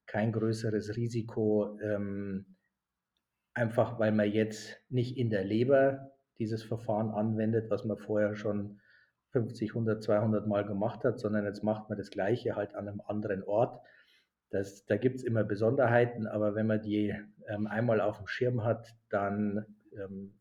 kein 0.07 0.33
größeres 0.33 0.97
Risiko, 0.97 1.79
ähm, 1.81 2.57
einfach 3.55 3.99
weil 3.99 4.13
man 4.13 4.31
jetzt 4.31 4.81
nicht 4.89 5.17
in 5.17 5.31
der 5.31 5.45
Leber 5.45 6.13
dieses 6.39 6.63
Verfahren 6.63 7.11
anwendet, 7.11 7.71
was 7.71 7.85
man 7.85 7.99
vorher 7.99 8.35
schon 8.35 8.81
50, 9.33 9.71
100, 9.71 10.03
200 10.03 10.47
Mal 10.47 10.65
gemacht 10.65 11.05
hat, 11.05 11.21
sondern 11.21 11.45
jetzt 11.45 11.63
macht 11.63 11.89
man 11.89 11.99
das 11.99 12.11
Gleiche 12.11 12.57
halt 12.57 12.75
an 12.75 12.89
einem 12.89 13.01
anderen 13.01 13.45
Ort. 13.45 13.81
Das, 14.51 14.85
da 14.87 14.97
gibt 14.97 15.17
es 15.17 15.23
immer 15.23 15.45
Besonderheiten, 15.45 16.27
aber 16.27 16.57
wenn 16.57 16.67
man 16.67 16.83
die 16.83 17.15
ähm, 17.47 17.69
einmal 17.69 18.01
auf 18.01 18.19
dem 18.19 18.27
Schirm 18.27 18.65
hat, 18.65 18.97
dann 19.09 19.65
ähm, 19.97 20.40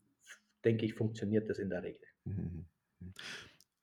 denke 0.64 0.86
ich, 0.86 0.94
funktioniert 0.94 1.48
das 1.48 1.58
in 1.58 1.70
der 1.70 1.82
Regel. 1.82 2.06
Mhm. 2.24 2.66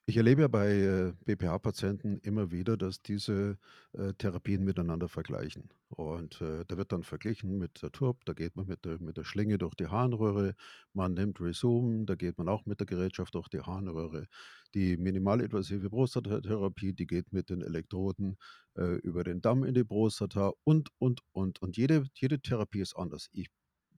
Ich 0.09 0.15
erlebe 0.15 0.43
ja 0.43 0.47
bei 0.47 0.71
äh, 0.71 1.13
BPH-Patienten 1.25 2.19
immer 2.19 2.49
wieder, 2.49 2.77
dass 2.77 3.01
diese 3.01 3.57
äh, 3.91 4.13
Therapien 4.13 4.63
miteinander 4.63 5.09
vergleichen. 5.09 5.67
Und 5.89 6.39
äh, 6.39 6.63
da 6.65 6.77
wird 6.77 6.93
dann 6.93 7.03
verglichen 7.03 7.57
mit 7.57 7.81
der 7.81 7.91
TURP, 7.91 8.23
da 8.23 8.31
geht 8.31 8.55
man 8.55 8.67
mit 8.67 8.85
der, 8.85 9.01
mit 9.01 9.17
der 9.17 9.25
Schlinge 9.25 9.57
durch 9.57 9.75
die 9.75 9.87
Harnröhre, 9.87 10.55
man 10.93 11.13
nimmt 11.13 11.41
Resum, 11.41 12.05
da 12.05 12.15
geht 12.15 12.37
man 12.37 12.47
auch 12.47 12.65
mit 12.65 12.79
der 12.79 12.87
Gerätschaft 12.87 13.35
durch 13.35 13.49
die 13.49 13.59
Harnröhre. 13.59 14.27
Die 14.73 14.95
minimalinvasive 14.95 15.89
Prostatatherapie, 15.89 16.93
die 16.93 17.05
geht 17.05 17.33
mit 17.33 17.49
den 17.49 17.61
Elektroden 17.61 18.37
über 18.75 19.23
den 19.23 19.41
Damm 19.41 19.63
in 19.63 19.73
die 19.73 19.83
Prostata 19.83 20.53
und, 20.63 20.89
und, 20.99 21.21
und. 21.31 21.61
Und 21.61 21.77
jede, 21.77 22.05
jede 22.13 22.39
Therapie 22.39 22.81
ist 22.81 22.95
anders. 22.95 23.27
Ich 23.33 23.49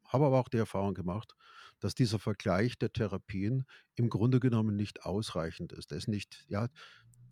habe 0.06 0.26
aber 0.26 0.40
auch 0.40 0.48
die 0.48 0.58
Erfahrung 0.58 0.94
gemacht, 0.94 1.36
dass 1.80 1.96
dieser 1.96 2.20
Vergleich 2.20 2.78
der 2.78 2.92
Therapien 2.92 3.66
im 3.96 4.10
Grunde 4.10 4.40
genommen 4.40 4.76
nicht 4.76 5.04
ausreichend 5.04 5.72
ist. 5.72 5.92
Das 5.92 6.00
ist 6.00 6.08
nicht, 6.08 6.46
ja, 6.48 6.68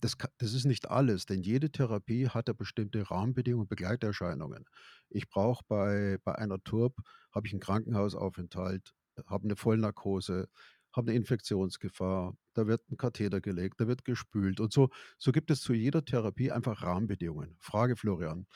das, 0.02 0.18
das 0.38 0.54
ist 0.54 0.66
nicht 0.66 0.90
alles, 0.90 1.26
denn 1.26 1.42
jede 1.42 1.72
Therapie 1.72 2.30
hat 2.30 2.48
ja 2.48 2.54
bestimmte 2.54 3.10
Rahmenbedingungen 3.10 3.64
und 3.64 3.70
Begleiterscheinungen. 3.70 4.66
Ich 5.10 5.28
brauche 5.28 5.64
bei, 5.68 6.18
bei 6.24 6.36
einer 6.36 6.64
TURP, 6.64 6.96
habe 7.32 7.48
ich 7.48 7.54
einen 7.54 7.62
Krankenhausaufenthalt, 7.62 8.94
habe 9.26 9.46
eine 9.46 9.56
Vollnarkose, 9.56 10.48
habe 10.94 11.10
eine 11.10 11.18
Infektionsgefahr, 11.18 12.36
da 12.54 12.68
wird 12.68 12.90
ein 12.90 12.98
Katheter 12.98 13.42
gelegt, 13.42 13.80
da 13.80 13.88
wird 13.88 14.06
gespült 14.06 14.60
und 14.60 14.74
so. 14.74 14.90
So 15.18 15.32
gibt 15.32 15.52
es 15.52 15.62
zu 15.62 15.74
jeder 15.74 16.04
Therapie 16.04 16.52
einfach 16.52 16.82
Rahmenbedingungen. 16.82 17.56
Frage 17.60 17.96
Florian, 17.96 18.48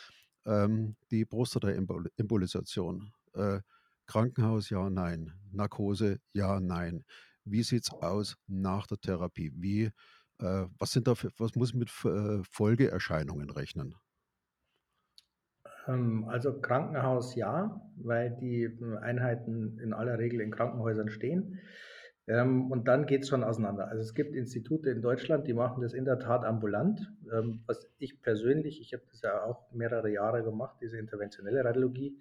ähm, 0.46 0.96
die 1.12 1.26
Prostata-Embolisation. 1.26 3.14
Äh, 3.34 3.62
Krankenhaus, 4.12 4.70
ja, 4.70 4.90
nein. 4.90 5.32
Narkose, 5.54 6.20
ja, 6.34 6.60
nein. 6.60 7.06
Wie 7.46 7.64
sieht 7.64 7.84
es 7.84 7.92
aus 7.92 8.36
nach 8.46 8.86
der 8.86 8.98
Therapie? 8.98 9.54
Wie, 9.56 9.84
äh, 10.40 10.66
was 10.78 10.92
sind 10.92 11.08
da 11.08 11.16
für, 11.16 11.30
was 11.38 11.56
muss 11.56 11.74
mit 11.74 11.90
äh, 12.04 12.44
Folgeerscheinungen 12.44 13.50
rechnen? 13.50 13.96
Ähm, 15.88 16.26
also 16.28 16.60
Krankenhaus 16.60 17.36
ja, 17.36 17.82
weil 17.96 18.36
die 18.42 18.64
äh, 18.64 18.98
Einheiten 18.98 19.80
in 19.80 19.94
aller 19.94 20.20
Regel 20.20 20.42
in 20.42 20.52
Krankenhäusern 20.52 21.10
stehen. 21.10 21.62
Ähm, 22.28 22.70
und 22.70 22.90
dann 22.90 23.06
geht 23.06 23.24
es 23.24 23.30
schon 23.30 23.46
auseinander. 23.46 23.88
Also 23.88 24.02
es 24.02 24.14
gibt 24.14 24.36
Institute 24.36 24.90
in 24.90 25.02
Deutschland, 25.02 25.48
die 25.48 25.54
machen 25.54 25.82
das 25.82 25.94
in 25.94 26.04
der 26.04 26.20
Tat 26.20 26.44
ambulant. 26.44 27.00
Ähm, 27.32 27.64
was 27.66 27.90
ich 27.98 28.22
persönlich, 28.22 28.82
ich 28.82 28.92
habe 28.92 29.04
das 29.10 29.22
ja 29.22 29.42
auch 29.46 29.72
mehrere 29.72 30.12
Jahre 30.12 30.44
gemacht, 30.44 30.80
diese 30.82 30.98
interventionelle 30.98 31.64
Radiologie, 31.64 32.20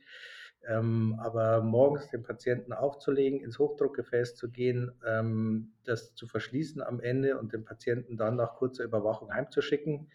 ähm, 0.69 1.19
aber 1.19 1.63
morgens 1.63 2.09
den 2.11 2.23
Patienten 2.23 2.73
aufzulegen, 2.73 3.41
ins 3.41 3.59
Hochdruckgefäß 3.59 4.37
zu 4.37 4.51
gehen, 4.51 4.93
ähm, 5.07 5.73
das 5.85 6.15
zu 6.15 6.27
verschließen 6.27 6.83
am 6.83 7.01
Ende 7.01 7.39
und 7.39 7.53
den 7.53 7.65
Patienten 7.65 8.17
dann 8.17 8.37
nach 8.37 8.57
kurzer 8.57 8.85
Überwachung 8.85 9.33
heimzuschicken, 9.33 10.09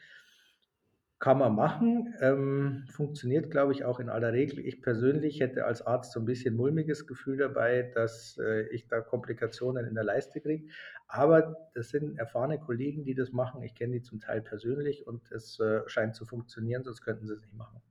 kann 1.20 1.38
man 1.38 1.56
machen. 1.56 2.14
Ähm, 2.20 2.84
funktioniert, 2.92 3.50
glaube 3.50 3.72
ich, 3.72 3.86
auch 3.86 4.00
in 4.00 4.10
aller 4.10 4.34
Regel. 4.34 4.60
Ich 4.60 4.82
persönlich 4.82 5.40
hätte 5.40 5.66
als 5.66 5.82
Arzt 5.82 6.12
so 6.12 6.20
ein 6.20 6.26
bisschen 6.26 6.56
mulmiges 6.56 7.08
Gefühl 7.08 7.38
dabei, 7.38 7.92
dass 7.96 8.38
äh, 8.38 8.68
ich 8.68 8.88
da 8.88 9.02
Komplikationen 9.02 9.88
in 9.88 9.96
der 9.96 10.04
Leiste 10.04 10.42
kriege. 10.42 10.68
Aber 11.08 11.70
das 11.74 11.90
sind 11.90 12.18
erfahrene 12.20 12.60
Kollegen, 12.60 13.06
die 13.06 13.16
das 13.16 13.32
machen. 13.32 13.64
Ich 13.64 13.76
kenne 13.76 13.94
die 13.94 14.02
zum 14.02 14.20
Teil 14.20 14.42
persönlich 14.42 15.08
und 15.08 15.32
es 15.32 15.60
äh, 15.60 15.82
scheint 15.88 16.16
zu 16.16 16.26
funktionieren, 16.26 16.84
sonst 16.84 17.02
könnten 17.02 17.28
sie 17.28 17.34
es 17.34 17.42
nicht 17.42 17.56
machen. 17.56 17.82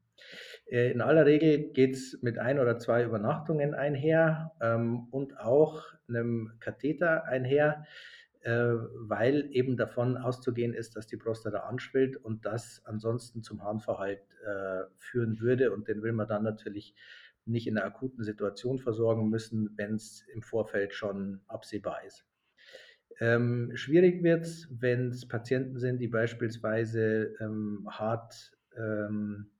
Äh, 0.66 0.90
in 0.90 1.00
aller 1.00 1.26
Regel 1.26 1.72
geht 1.72 1.94
es 1.94 2.18
mit 2.22 2.38
ein 2.38 2.58
oder 2.58 2.78
zwei 2.78 3.04
Übernachtungen 3.04 3.74
einher 3.74 4.52
ähm, 4.60 5.08
und 5.10 5.38
auch 5.38 5.82
einem 6.08 6.52
Katheter 6.60 7.24
einher, 7.24 7.84
äh, 8.42 8.50
weil 8.50 9.48
eben 9.52 9.76
davon 9.76 10.16
auszugehen 10.16 10.74
ist, 10.74 10.96
dass 10.96 11.06
die 11.06 11.16
Prostata 11.16 11.60
anschwillt 11.60 12.16
und 12.16 12.44
das 12.44 12.82
ansonsten 12.84 13.42
zum 13.42 13.62
Harnverhalt 13.62 14.20
äh, 14.46 14.84
führen 14.98 15.40
würde. 15.40 15.72
Und 15.72 15.88
den 15.88 16.02
will 16.02 16.12
man 16.12 16.28
dann 16.28 16.42
natürlich 16.42 16.94
nicht 17.46 17.66
in 17.66 17.76
einer 17.76 17.86
akuten 17.86 18.24
Situation 18.24 18.78
versorgen 18.78 19.28
müssen, 19.28 19.70
wenn 19.76 19.94
es 19.94 20.24
im 20.32 20.42
Vorfeld 20.42 20.94
schon 20.94 21.40
absehbar 21.46 22.04
ist. 22.06 22.24
Ähm, 23.20 23.70
schwierig 23.74 24.22
wird 24.22 24.44
es, 24.44 24.68
wenn 24.70 25.08
es 25.08 25.28
Patienten 25.28 25.78
sind, 25.78 25.98
die 26.00 26.08
beispielsweise 26.08 27.34
ähm, 27.40 27.86
hart 27.88 28.52
ähm, 28.76 29.50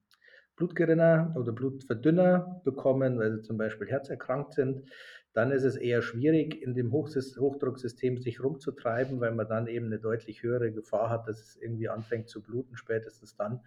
Blutgerinner 0.57 1.35
oder 1.37 1.53
Blutverdünner 1.53 2.61
bekommen, 2.65 3.19
weil 3.19 3.33
sie 3.33 3.43
zum 3.43 3.59
Beispiel 3.59 3.89
herzerkrankt 3.89 4.55
sind, 4.55 4.89
dann 5.33 5.51
ist 5.51 5.65
es 5.65 5.77
eher 5.77 6.01
schwierig, 6.01 6.63
in 6.63 6.75
dem 6.75 6.93
Hochdrucksystem 6.93 8.19
sich 8.19 8.43
rumzutreiben, 8.43 9.21
weil 9.21 9.33
man 9.33 9.49
dann 9.49 9.67
eben 9.67 9.87
eine 9.87 9.99
deutlich 9.99 10.45
höhere 10.45 10.71
Gefahr 10.71 11.11
hat, 11.11 11.27
dass 11.27 11.41
es 11.41 11.57
irgendwie 11.57 11.89
anfängt 11.89 12.29
zu 12.29 12.41
bluten, 12.41 12.77
spätestens 12.77 13.35
dann, 13.35 13.61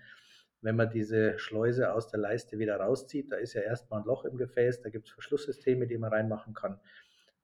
wenn 0.62 0.78
man 0.78 0.90
diese 0.90 1.38
Schleuse 1.38 1.94
aus 1.94 2.08
der 2.08 2.22
Leiste 2.22 2.58
wieder 2.58 2.78
rauszieht. 2.78 3.34
Da 3.34 3.36
ist 3.36 3.54
ja 3.54 3.62
erstmal 3.62 4.00
ein 4.00 4.06
Loch 4.06 4.24
im 4.24 4.38
Gefäß, 4.38 4.82
da 4.82 4.90
gibt 4.90 5.08
es 5.08 5.14
Verschlusssysteme, 5.14 5.88
die 5.88 5.98
man 5.98 6.14
reinmachen 6.14 6.54
kann. 6.54 6.80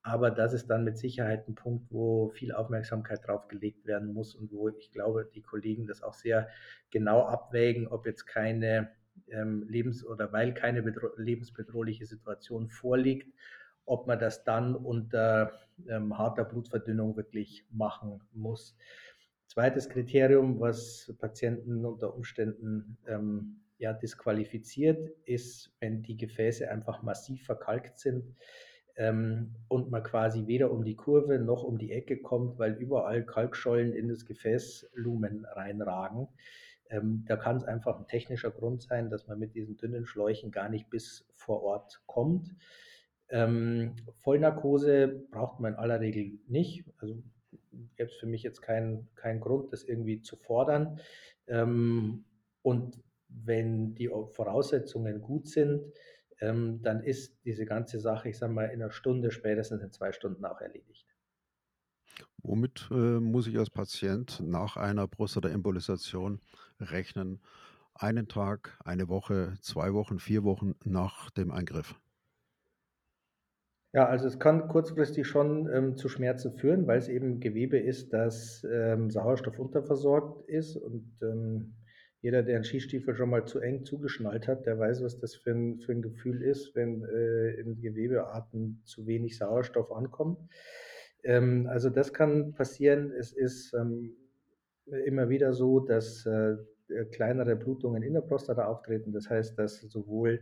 Aber 0.03 0.31
das 0.31 0.53
ist 0.53 0.69
dann 0.69 0.85
mit 0.85 0.97
Sicherheit 0.97 1.47
ein 1.47 1.55
Punkt, 1.55 1.91
wo 1.91 2.29
viel 2.29 2.53
Aufmerksamkeit 2.53 3.27
drauf 3.27 3.49
gelegt 3.49 3.85
werden 3.85 4.13
muss 4.13 4.35
und 4.35 4.51
wo 4.51 4.69
ich 4.69 4.91
glaube, 4.91 5.29
die 5.33 5.41
Kollegen 5.41 5.85
das 5.85 6.01
auch 6.01 6.13
sehr 6.13 6.47
genau 6.91 7.23
abwägen, 7.25 7.87
ob 7.87 8.05
jetzt 8.05 8.25
keine 8.25 8.89
ähm, 9.29 9.63
lebens- 9.67 10.05
oder 10.05 10.31
weil 10.31 10.53
keine 10.53 10.81
lebensbedrohliche 11.17 12.05
Situation 12.05 12.69
vorliegt, 12.69 13.31
ob 13.85 14.07
man 14.07 14.19
das 14.19 14.43
dann 14.43 14.75
unter 14.75 15.51
ähm, 15.87 16.17
harter 16.17 16.45
Blutverdünnung 16.45 17.15
wirklich 17.17 17.65
machen 17.71 18.21
muss. 18.33 18.77
Zweites 19.47 19.89
Kriterium, 19.89 20.59
was 20.59 21.13
Patienten 21.19 21.85
unter 21.85 22.15
Umständen 22.15 22.97
ähm, 23.07 23.59
ja, 23.77 23.93
disqualifiziert, 23.93 25.09
ist, 25.25 25.75
wenn 25.79 26.01
die 26.01 26.17
Gefäße 26.17 26.69
einfach 26.69 27.03
massiv 27.03 27.45
verkalkt 27.45 27.99
sind 27.99 28.23
ähm, 28.95 29.55
und 29.67 29.91
man 29.91 30.03
quasi 30.03 30.47
weder 30.47 30.71
um 30.71 30.83
die 30.83 30.95
Kurve 30.95 31.39
noch 31.39 31.63
um 31.63 31.77
die 31.77 31.91
Ecke 31.91 32.17
kommt, 32.17 32.59
weil 32.59 32.73
überall 32.73 33.25
Kalkschollen 33.25 33.93
in 33.93 34.07
das 34.07 34.25
Gefäßlumen 34.25 35.45
reinragen. 35.45 36.27
Ähm, 36.93 37.25
da 37.27 37.35
kann 37.35 37.57
es 37.57 37.63
einfach 37.63 37.97
ein 37.97 38.07
technischer 38.07 38.51
Grund 38.51 38.83
sein, 38.83 39.09
dass 39.09 39.27
man 39.27 39.39
mit 39.39 39.55
diesen 39.55 39.77
dünnen 39.77 40.05
Schläuchen 40.05 40.51
gar 40.51 40.69
nicht 40.69 40.89
bis 40.89 41.25
vor 41.33 41.63
Ort 41.63 42.01
kommt. 42.05 42.55
Ähm, 43.29 43.95
Vollnarkose 44.19 45.25
braucht 45.31 45.59
man 45.59 45.73
in 45.73 45.79
aller 45.79 45.99
Regel 45.99 46.39
nicht. 46.47 46.85
Also 46.99 47.23
gäbe 47.95 48.09
es 48.09 48.15
für 48.15 48.27
mich 48.27 48.43
jetzt 48.43 48.61
keinen 48.61 49.09
kein 49.15 49.39
Grund, 49.39 49.73
das 49.73 49.83
irgendwie 49.83 50.21
zu 50.21 50.35
fordern. 50.35 50.99
Ähm, 51.47 52.25
und 52.61 53.01
wenn 53.27 53.95
die 53.95 54.07
Voraussetzungen 54.07 55.21
gut 55.21 55.47
sind, 55.47 55.81
ähm, 56.41 56.81
dann 56.83 57.03
ist 57.03 57.43
diese 57.43 57.65
ganze 57.65 57.99
Sache, 57.99 58.29
ich 58.29 58.37
sage 58.37 58.53
mal, 58.53 58.65
in 58.65 58.81
einer 58.81 58.91
Stunde, 58.91 59.31
spätestens 59.31 59.81
in 59.81 59.91
zwei 59.91 60.11
Stunden 60.11 60.45
auch 60.45 60.61
erledigt. 60.61 61.07
Womit 62.41 62.89
äh, 62.91 63.19
muss 63.19 63.47
ich 63.47 63.57
als 63.57 63.69
Patient 63.69 64.41
nach 64.43 64.77
einer 64.77 65.07
Prostataembolisation 65.07 66.39
rechnen? 66.79 67.39
Einen 67.95 68.27
Tag, 68.27 68.77
eine 68.83 69.07
Woche, 69.07 69.53
zwei 69.61 69.93
Wochen, 69.93 70.19
vier 70.19 70.43
Wochen 70.43 70.75
nach 70.83 71.29
dem 71.31 71.51
Eingriff? 71.51 71.95
Ja, 73.93 74.07
also 74.07 74.25
es 74.27 74.39
kann 74.39 74.67
kurzfristig 74.67 75.27
schon 75.27 75.69
ähm, 75.71 75.95
zu 75.95 76.09
Schmerzen 76.09 76.53
führen, 76.53 76.87
weil 76.87 76.97
es 76.97 77.07
eben 77.07 77.39
Gewebe 77.39 77.77
ist, 77.77 78.11
das 78.11 78.65
ähm, 78.69 79.11
Sauerstoff 79.11 79.59
unterversorgt 79.59 80.49
ist. 80.49 80.75
Und 80.75 81.11
ähm, 81.21 81.75
jeder, 82.21 82.41
der 82.41 82.55
einen 82.55 82.63
Skistiefel 82.63 83.15
schon 83.15 83.29
mal 83.29 83.45
zu 83.45 83.59
eng 83.59 83.85
zugeschnallt 83.85 84.47
hat, 84.47 84.65
der 84.65 84.79
weiß, 84.79 85.03
was 85.03 85.19
das 85.19 85.35
für 85.35 85.51
ein, 85.51 85.79
für 85.79 85.91
ein 85.91 86.01
Gefühl 86.01 86.41
ist, 86.41 86.73
wenn 86.73 87.03
äh, 87.03 87.51
in 87.59 87.81
Gewebearten 87.81 88.81
zu 88.83 89.05
wenig 89.05 89.37
Sauerstoff 89.37 89.91
ankommt. 89.91 90.39
Ähm, 91.23 91.67
also 91.67 91.89
das 91.89 92.13
kann 92.13 92.53
passieren. 92.53 93.11
Es 93.11 93.33
ist 93.33 93.73
ähm, 93.73 94.15
immer 95.05 95.29
wieder 95.29 95.53
so, 95.53 95.79
dass 95.79 96.25
äh, 96.25 96.57
kleinere 97.11 97.55
Blutungen 97.55 98.03
in 98.03 98.13
der 98.13 98.21
Prostata 98.21 98.65
auftreten. 98.65 99.13
Das 99.13 99.29
heißt, 99.29 99.57
dass 99.57 99.81
sowohl 99.81 100.41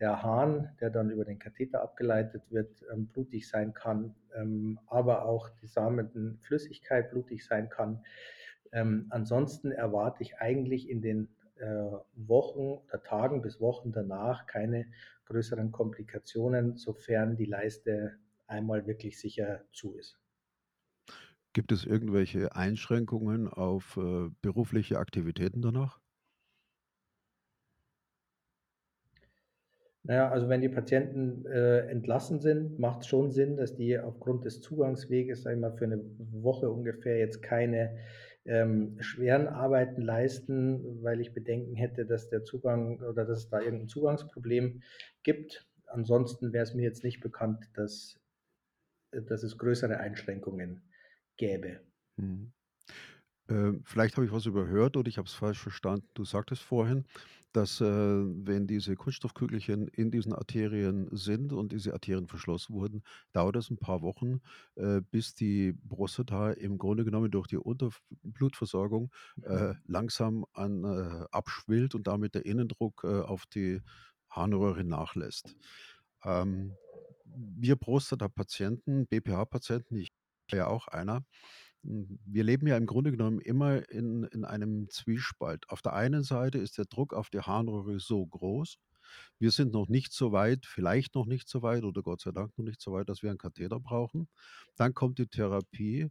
der 0.00 0.22
Hahn, 0.22 0.70
der 0.80 0.90
dann 0.90 1.10
über 1.10 1.24
den 1.24 1.38
Katheter 1.38 1.82
abgeleitet 1.82 2.42
wird, 2.50 2.84
ähm, 2.92 3.06
blutig 3.06 3.48
sein 3.48 3.74
kann, 3.74 4.14
ähm, 4.34 4.78
aber 4.86 5.24
auch 5.24 5.50
die 5.62 5.66
samenden 5.66 6.38
Flüssigkeit 6.42 7.10
blutig 7.10 7.44
sein 7.44 7.68
kann. 7.68 8.02
Ähm, 8.72 9.06
ansonsten 9.10 9.70
erwarte 9.70 10.22
ich 10.22 10.38
eigentlich 10.38 10.88
in 10.88 11.00
den 11.00 11.28
äh, 11.56 11.66
Wochen 12.16 12.80
oder 12.88 13.02
Tagen 13.02 13.42
bis 13.42 13.60
Wochen 13.60 13.92
danach 13.92 14.46
keine 14.46 14.86
größeren 15.26 15.70
Komplikationen, 15.70 16.76
sofern 16.76 17.36
die 17.36 17.44
Leiste 17.44 18.16
einmal 18.46 18.86
wirklich 18.86 19.18
sicher 19.18 19.64
zu 19.72 19.94
ist. 19.94 20.18
Gibt 21.52 21.70
es 21.72 21.84
irgendwelche 21.84 22.54
Einschränkungen 22.56 23.48
auf 23.48 23.96
äh, 23.96 24.28
berufliche 24.42 24.98
Aktivitäten 24.98 25.62
danach? 25.62 26.00
Naja, 30.06 30.30
also 30.30 30.50
wenn 30.50 30.60
die 30.60 30.68
Patienten 30.68 31.46
äh, 31.46 31.86
entlassen 31.88 32.38
sind, 32.38 32.78
macht 32.78 33.00
es 33.00 33.06
schon 33.06 33.30
Sinn, 33.30 33.56
dass 33.56 33.74
die 33.74 33.98
aufgrund 33.98 34.44
des 34.44 34.60
Zugangsweges, 34.60 35.42
sag 35.42 35.54
ich 35.54 35.60
mal, 35.60 35.72
für 35.72 35.86
eine 35.86 36.04
Woche 36.18 36.70
ungefähr 36.70 37.18
jetzt 37.18 37.40
keine 37.40 37.96
ähm, 38.44 38.96
schweren 39.00 39.48
Arbeiten 39.48 40.02
leisten, 40.02 41.02
weil 41.02 41.20
ich 41.22 41.32
Bedenken 41.32 41.74
hätte, 41.74 42.04
dass 42.04 42.28
der 42.28 42.44
Zugang 42.44 43.00
oder 43.00 43.24
dass 43.24 43.38
es 43.38 43.48
da 43.48 43.60
irgendein 43.60 43.88
Zugangsproblem 43.88 44.82
gibt. 45.22 45.66
Ansonsten 45.86 46.52
wäre 46.52 46.64
es 46.64 46.74
mir 46.74 46.82
jetzt 46.82 47.02
nicht 47.02 47.20
bekannt, 47.22 47.64
dass, 47.72 48.20
dass 49.22 49.42
es 49.42 49.58
größere 49.58 49.98
Einschränkungen 49.98 50.82
gäbe. 51.36 51.80
Mhm. 52.16 52.52
Äh, 53.48 53.72
vielleicht 53.84 54.16
habe 54.16 54.24
ich 54.26 54.32
was 54.32 54.46
überhört 54.46 54.96
oder 54.96 55.08
ich 55.08 55.18
habe 55.18 55.28
es 55.28 55.34
falsch 55.34 55.58
verstanden. 55.60 56.08
Du 56.14 56.24
sagtest 56.24 56.62
vorhin, 56.62 57.04
dass, 57.52 57.80
äh, 57.80 57.84
wenn 57.86 58.66
diese 58.66 58.96
Kunststoffkügelchen 58.96 59.86
in 59.88 60.10
diesen 60.10 60.32
Arterien 60.32 61.08
sind 61.12 61.52
und 61.52 61.70
diese 61.72 61.92
Arterien 61.92 62.26
verschlossen 62.26 62.74
wurden, 62.74 63.02
dauert 63.32 63.56
es 63.56 63.70
ein 63.70 63.76
paar 63.76 64.02
Wochen, 64.02 64.40
äh, 64.76 65.00
bis 65.10 65.34
die 65.34 65.74
Prostata 65.88 66.52
im 66.52 66.78
Grunde 66.78 67.04
genommen 67.04 67.30
durch 67.30 67.46
die 67.46 67.58
Unterblutversorgung 67.58 69.12
äh, 69.42 69.74
langsam 69.86 70.46
an 70.52 70.84
äh, 70.84 71.26
abschwillt 71.30 71.94
und 71.94 72.06
damit 72.06 72.34
der 72.34 72.46
Innendruck, 72.46 73.02
äh, 73.04 73.20
auf 73.20 73.46
die 73.46 73.82
Harnröhre 74.30 74.84
nachlässt. 74.84 75.54
Ähm, 76.24 76.76
wir 77.24 77.76
Prostata-Patienten, 77.76 79.06
BPH-Patienten, 79.06 79.96
ich 79.96 80.12
war 80.50 80.58
ja 80.58 80.66
auch 80.66 80.88
einer, 80.88 81.24
hm, 81.84 82.18
wir 82.26 82.44
leben 82.44 82.66
ja 82.66 82.76
im 82.76 82.86
Grunde 82.86 83.10
genommen 83.12 83.40
immer 83.40 83.88
in 83.90 84.24
in 84.24 84.44
einem 84.44 84.88
Zwiespalt. 84.90 85.68
Auf 85.68 85.82
der 85.82 85.94
einen 85.94 86.22
Seite 86.22 86.58
ist 86.58 86.78
der 86.78 86.86
Druck 86.86 87.14
auf 87.14 87.30
die 87.30 87.40
Harnröhre 87.40 88.00
so 88.00 88.26
groß. 88.26 88.78
Wir 89.38 89.50
sind 89.50 89.72
noch 89.72 89.88
nicht 89.88 90.12
so 90.12 90.32
weit, 90.32 90.66
vielleicht 90.66 91.14
noch 91.14 91.26
nicht 91.26 91.48
so 91.48 91.62
weit 91.62 91.84
oder 91.84 92.02
Gott 92.02 92.20
sei 92.20 92.32
Dank 92.32 92.56
noch 92.58 92.64
nicht 92.64 92.80
so 92.80 92.92
weit, 92.92 93.08
dass 93.08 93.22
wir 93.22 93.30
einen 93.30 93.38
Katheter 93.38 93.80
brauchen. 93.80 94.28
Dann 94.76 94.94
kommt 94.94 95.18
die 95.18 95.26
Therapie 95.28 96.10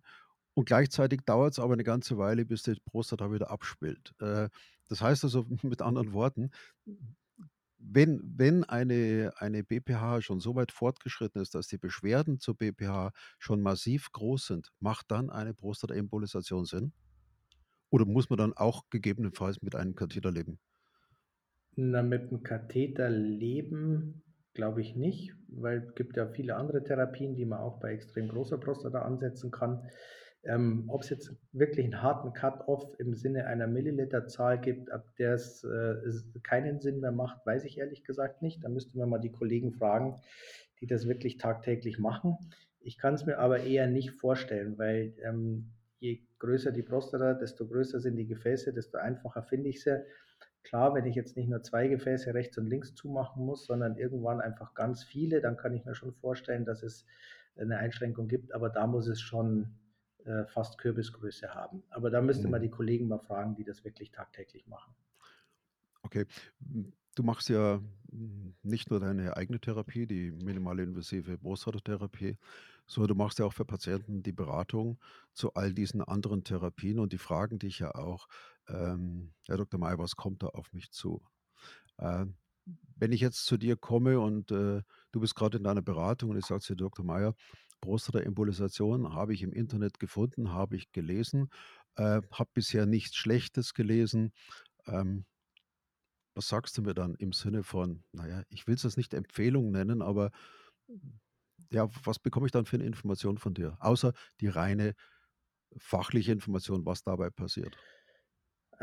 und 0.54 0.66
gleichzeitig 0.66 1.22
dauert 1.26 1.54
es 1.54 1.60
aber 1.60 1.74
eine 1.74 1.84
ganze 1.84 2.18
Weile, 2.18 2.46
bis 2.46 2.64
die 2.64 2.76
Prostata 2.86 3.32
wieder 3.32 3.50
abschwillt. 3.50 4.14
Äh, 4.20 4.50
das 4.88 5.02
heißt 5.02 5.24
also 5.24 5.46
mit 5.64 5.82
anderen 5.82 6.14
Worten, 6.14 6.52
wenn 7.86 8.22
wenn 8.24 8.64
eine 8.64 9.34
eine 9.38 9.64
BPH 9.64 10.22
schon 10.22 10.40
so 10.40 10.56
weit 10.56 10.72
fortgeschritten 10.72 11.42
ist, 11.42 11.56
dass 11.56 11.68
die 11.68 11.78
Beschwerden 11.78 12.40
zur 12.40 12.56
BPH 12.58 13.12
schon 13.40 13.62
massiv 13.62 14.12
groß 14.12 14.48
sind, 14.48 14.72
macht 14.80 15.12
dann 15.12 15.30
eine 15.30 15.54
Prostataembolisation 15.54 16.66
Sinn? 16.66 16.94
Oder 17.90 18.06
muss 18.06 18.30
man 18.30 18.38
dann 18.38 18.54
auch 18.54 18.90
gegebenenfalls 18.90 19.62
mit 19.62 19.76
einem 19.76 19.96
Katheter 19.96 20.32
leben? 20.32 20.60
Na, 21.76 22.02
mit 22.04 22.32
dem 22.32 22.44
Katheter 22.44 23.10
leben 23.10 24.24
glaube 24.54 24.82
ich 24.82 24.96
nicht, 24.96 25.34
weil 25.48 25.80
es 25.80 25.96
gibt 25.96 26.18
ja 26.18 26.28
viele 26.28 26.56
andere 26.56 26.84
Therapien, 26.84 27.36
die 27.36 27.46
man 27.46 27.60
auch 27.60 27.80
bei 27.80 27.94
extrem 27.94 28.28
großer 28.28 28.58
Prostata 28.60 29.02
ansetzen 29.02 29.52
kann. 29.52 29.88
Ähm, 30.46 30.86
Ob 30.90 31.04
es 31.04 31.10
jetzt 31.10 31.34
wirklich 31.54 31.86
einen 31.86 32.02
harten 32.02 32.34
Cut-off 32.34 32.96
im 33.00 33.14
Sinne 33.14 33.48
einer 33.48 33.68
Milliliterzahl 33.68 34.60
gibt, 34.60 34.92
ab 34.92 35.06
der 35.18 35.34
es 35.34 35.64
äh, 35.64 35.96
keinen 36.44 36.82
Sinn 36.82 37.00
mehr 37.00 37.14
macht, 37.14 37.46
weiß 37.46 37.64
ich 37.64 37.78
ehrlich 37.78 38.04
gesagt 38.04 38.42
nicht. 38.42 38.64
Da 38.64 38.70
müsste 38.70 38.98
man 38.98 39.10
mal 39.10 39.20
die 39.20 39.32
Kollegen 39.32 39.72
fragen, 39.72 40.20
die 40.82 40.88
das 40.88 41.08
wirklich 41.08 41.38
tagtäglich 41.38 41.98
machen. 41.98 42.38
Ich 42.82 42.98
kann 42.98 43.14
es 43.14 43.26
mir 43.26 43.40
aber 43.40 43.62
eher 43.62 43.88
nicht 43.88 44.12
vorstellen, 44.12 44.78
weil 44.78 45.14
ähm, 45.24 45.72
je 46.00 46.20
größer 46.40 46.74
die 46.74 46.84
Prostata, 46.84 47.34
desto 47.34 47.66
größer 47.66 48.02
sind 48.02 48.18
die 48.18 48.28
Gefäße, 48.28 48.74
desto 48.74 48.98
einfacher 48.98 49.44
finde 49.44 49.70
ich 49.70 49.82
sie. 49.82 50.04
Klar, 50.64 50.94
wenn 50.94 51.06
ich 51.06 51.16
jetzt 51.16 51.38
nicht 51.38 51.50
nur 51.50 51.64
zwei 51.64 51.88
Gefäße 51.88 52.34
rechts 52.34 52.58
und 52.58 52.68
links 52.68 52.94
zumachen 52.96 53.46
muss, 53.46 53.66
sondern 53.66 53.98
irgendwann 53.98 54.42
einfach 54.42 54.74
ganz 54.74 55.04
viele, 55.04 55.40
dann 55.40 55.56
kann 55.56 55.74
ich 55.74 55.86
mir 55.86 55.96
schon 55.96 56.14
vorstellen, 56.14 56.66
dass 56.66 56.84
es 56.84 57.06
eine 57.56 57.78
Einschränkung 57.78 58.28
gibt, 58.28 58.54
aber 58.54 58.70
da 58.70 58.88
muss 58.88 59.08
es 59.08 59.22
schon 59.22 59.76
äh, 60.26 60.46
fast 60.48 60.78
Kürbisgröße 60.78 61.54
haben. 61.54 61.84
Aber 61.90 62.10
da 62.10 62.22
müsste 62.22 62.48
man 62.48 62.62
Mhm. 62.62 62.64
die 62.64 62.70
Kollegen 62.70 63.08
mal 63.08 63.20
fragen, 63.20 63.56
die 63.56 63.64
das 63.64 63.84
wirklich 63.84 64.12
tagtäglich 64.12 64.68
machen. 64.68 64.96
Okay. 66.04 66.26
Du 67.16 67.24
machst 67.24 67.50
ja, 67.50 67.82
nicht 68.64 68.90
nur 68.90 69.00
deine 69.00 69.38
eigene 69.38 69.60
Therapie, 69.60 70.08
die 70.08 70.32
minimale 70.32 70.84
invasive 70.84 71.38
Prostatatherapie, 71.38 72.38
sondern 72.88 73.10
du 73.18 73.24
machst 73.24 73.40
ja 73.40 73.46
auch 73.46 73.54
für 73.54 73.66
Patienten 73.66 74.24
die 74.24 74.32
Beratung 74.34 75.00
zu 75.34 75.54
all 75.54 75.74
diesen 75.74 76.02
anderen 76.02 76.44
Therapien 76.44 77.00
und 77.00 77.14
die 77.14 77.18
fragen 77.18 77.60
dich 77.60 77.80
ja 77.80 77.94
auch, 77.96 78.28
ähm: 78.68 79.34
„Herr 79.48 79.58
Dr. 79.58 79.80
Meyer, 79.80 79.98
was 80.00 80.16
kommt 80.16 80.44
da 80.44 80.48
auf 80.48 80.74
mich 80.74 80.92
zu?“ 80.92 81.24
Äh, 81.98 82.26
wenn 82.96 83.12
ich 83.12 83.22
jetzt 83.22 83.46
zu 83.46 83.58
dir 83.58 83.78
komme 83.78 84.20
und, 84.20 84.52
äh, 84.52 84.82
du 85.12 85.20
bist 85.20 85.36
gerade 85.36 85.58
in 85.58 85.64
deiner 85.64 85.82
Beratung 85.82 86.32
und 86.32 86.38
ich 86.38 86.46
sage 86.46 86.62
zu 86.62 86.74
dir: 86.76 86.84
„Dr. 86.86 87.06
Meyer, 87.06 87.36
Prostataembolisation 87.84 89.14
habe 89.14 89.34
ich 89.34 89.44
im 89.44 89.54
Internet 89.54 90.00
gefunden, 90.00 90.54
habe 90.54 90.78
ich 90.78 90.92
gelesen, 90.94 91.50
äh, 91.98 92.22
habe 92.34 92.52
bisher 92.54 92.86
nichts 92.88 93.16
Schlechtes 93.18 93.74
gelesen.“ 93.76 94.34
Ähm, 94.88 95.26
was 96.36 96.48
sagst 96.48 96.78
du 96.78 96.82
mir 96.82 96.94
dann 96.94 97.16
im 97.16 97.32
Sinne 97.32 97.64
von, 97.64 98.04
naja, 98.12 98.44
ich 98.50 98.66
will 98.68 98.76
es 98.76 98.84
jetzt 98.84 98.98
nicht 98.98 99.14
Empfehlung 99.14 99.72
nennen, 99.72 100.02
aber 100.02 100.32
ja, 101.72 101.88
was 102.06 102.20
bekomme 102.20 102.46
ich 102.46 102.52
dann 102.52 102.66
für 102.66 102.78
'ne 102.78 102.86
Information 102.86 103.38
von 103.38 103.54
dir, 103.54 103.78
außer 103.80 104.14
die 104.42 104.48
reine 104.48 104.94
fachliche 105.78 106.32
Information, 106.34 106.86
was 106.86 107.04
dabei 107.04 107.30
passiert? 107.32 107.78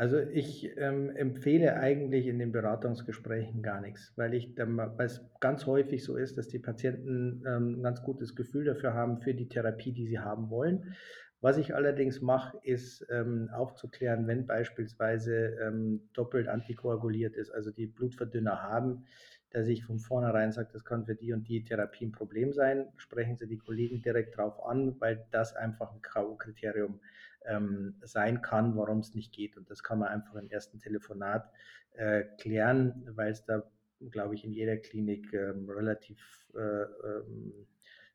Also 0.01 0.17
ich 0.17 0.75
ähm, 0.77 1.11
empfehle 1.15 1.75
eigentlich 1.75 2.25
in 2.25 2.39
den 2.39 2.51
Beratungsgesprächen 2.51 3.61
gar 3.61 3.81
nichts, 3.81 4.11
weil 4.15 4.33
ich 4.33 4.57
es 4.97 5.21
ganz 5.39 5.67
häufig 5.67 6.03
so 6.03 6.17
ist, 6.17 6.39
dass 6.39 6.47
die 6.47 6.57
Patienten 6.57 7.43
ähm, 7.45 7.77
ein 7.77 7.83
ganz 7.83 8.01
gutes 8.01 8.35
Gefühl 8.35 8.65
dafür 8.65 8.95
haben 8.95 9.21
für 9.21 9.35
die 9.35 9.47
Therapie, 9.47 9.91
die 9.91 10.07
sie 10.07 10.17
haben 10.17 10.49
wollen. 10.49 10.95
Was 11.39 11.59
ich 11.59 11.75
allerdings 11.75 12.19
mache, 12.19 12.57
ist 12.63 13.05
ähm, 13.11 13.51
aufzuklären, 13.53 14.25
wenn 14.25 14.47
beispielsweise 14.47 15.55
ähm, 15.61 16.09
doppelt 16.13 16.47
antikoaguliert 16.47 17.35
ist, 17.35 17.51
also 17.51 17.69
die 17.69 17.85
Blutverdünner 17.85 18.59
haben, 18.59 19.05
dass 19.51 19.67
ich 19.67 19.83
von 19.83 19.99
vornherein 19.99 20.51
sage, 20.51 20.69
das 20.71 20.85
kann 20.85 21.05
für 21.05 21.15
die 21.15 21.33
und 21.33 21.47
die 21.47 21.63
Therapie 21.63 22.05
ein 22.05 22.11
Problem 22.11 22.53
sein, 22.53 22.87
sprechen 22.97 23.37
Sie 23.37 23.47
die 23.47 23.57
Kollegen 23.57 24.01
direkt 24.01 24.37
darauf 24.37 24.65
an, 24.65 24.99
weil 24.99 25.25
das 25.31 25.55
einfach 25.55 25.93
ein 25.93 26.01
K.O.-Kriterium 26.01 26.99
ähm, 27.45 27.95
sein 28.01 28.41
kann, 28.41 28.75
warum 28.75 28.99
es 28.99 29.13
nicht 29.13 29.33
geht. 29.33 29.57
Und 29.57 29.69
das 29.69 29.83
kann 29.83 29.99
man 29.99 30.09
einfach 30.09 30.35
im 30.35 30.49
ersten 30.49 30.79
Telefonat 30.79 31.49
äh, 31.93 32.23
klären, 32.37 33.03
weil 33.15 33.31
es 33.31 33.43
da, 33.43 33.63
glaube 34.09 34.35
ich, 34.35 34.45
in 34.45 34.53
jeder 34.53 34.77
Klinik 34.77 35.33
ähm, 35.33 35.69
relativ 35.69 36.47
äh, 36.55 36.83
ähm, 36.83 37.53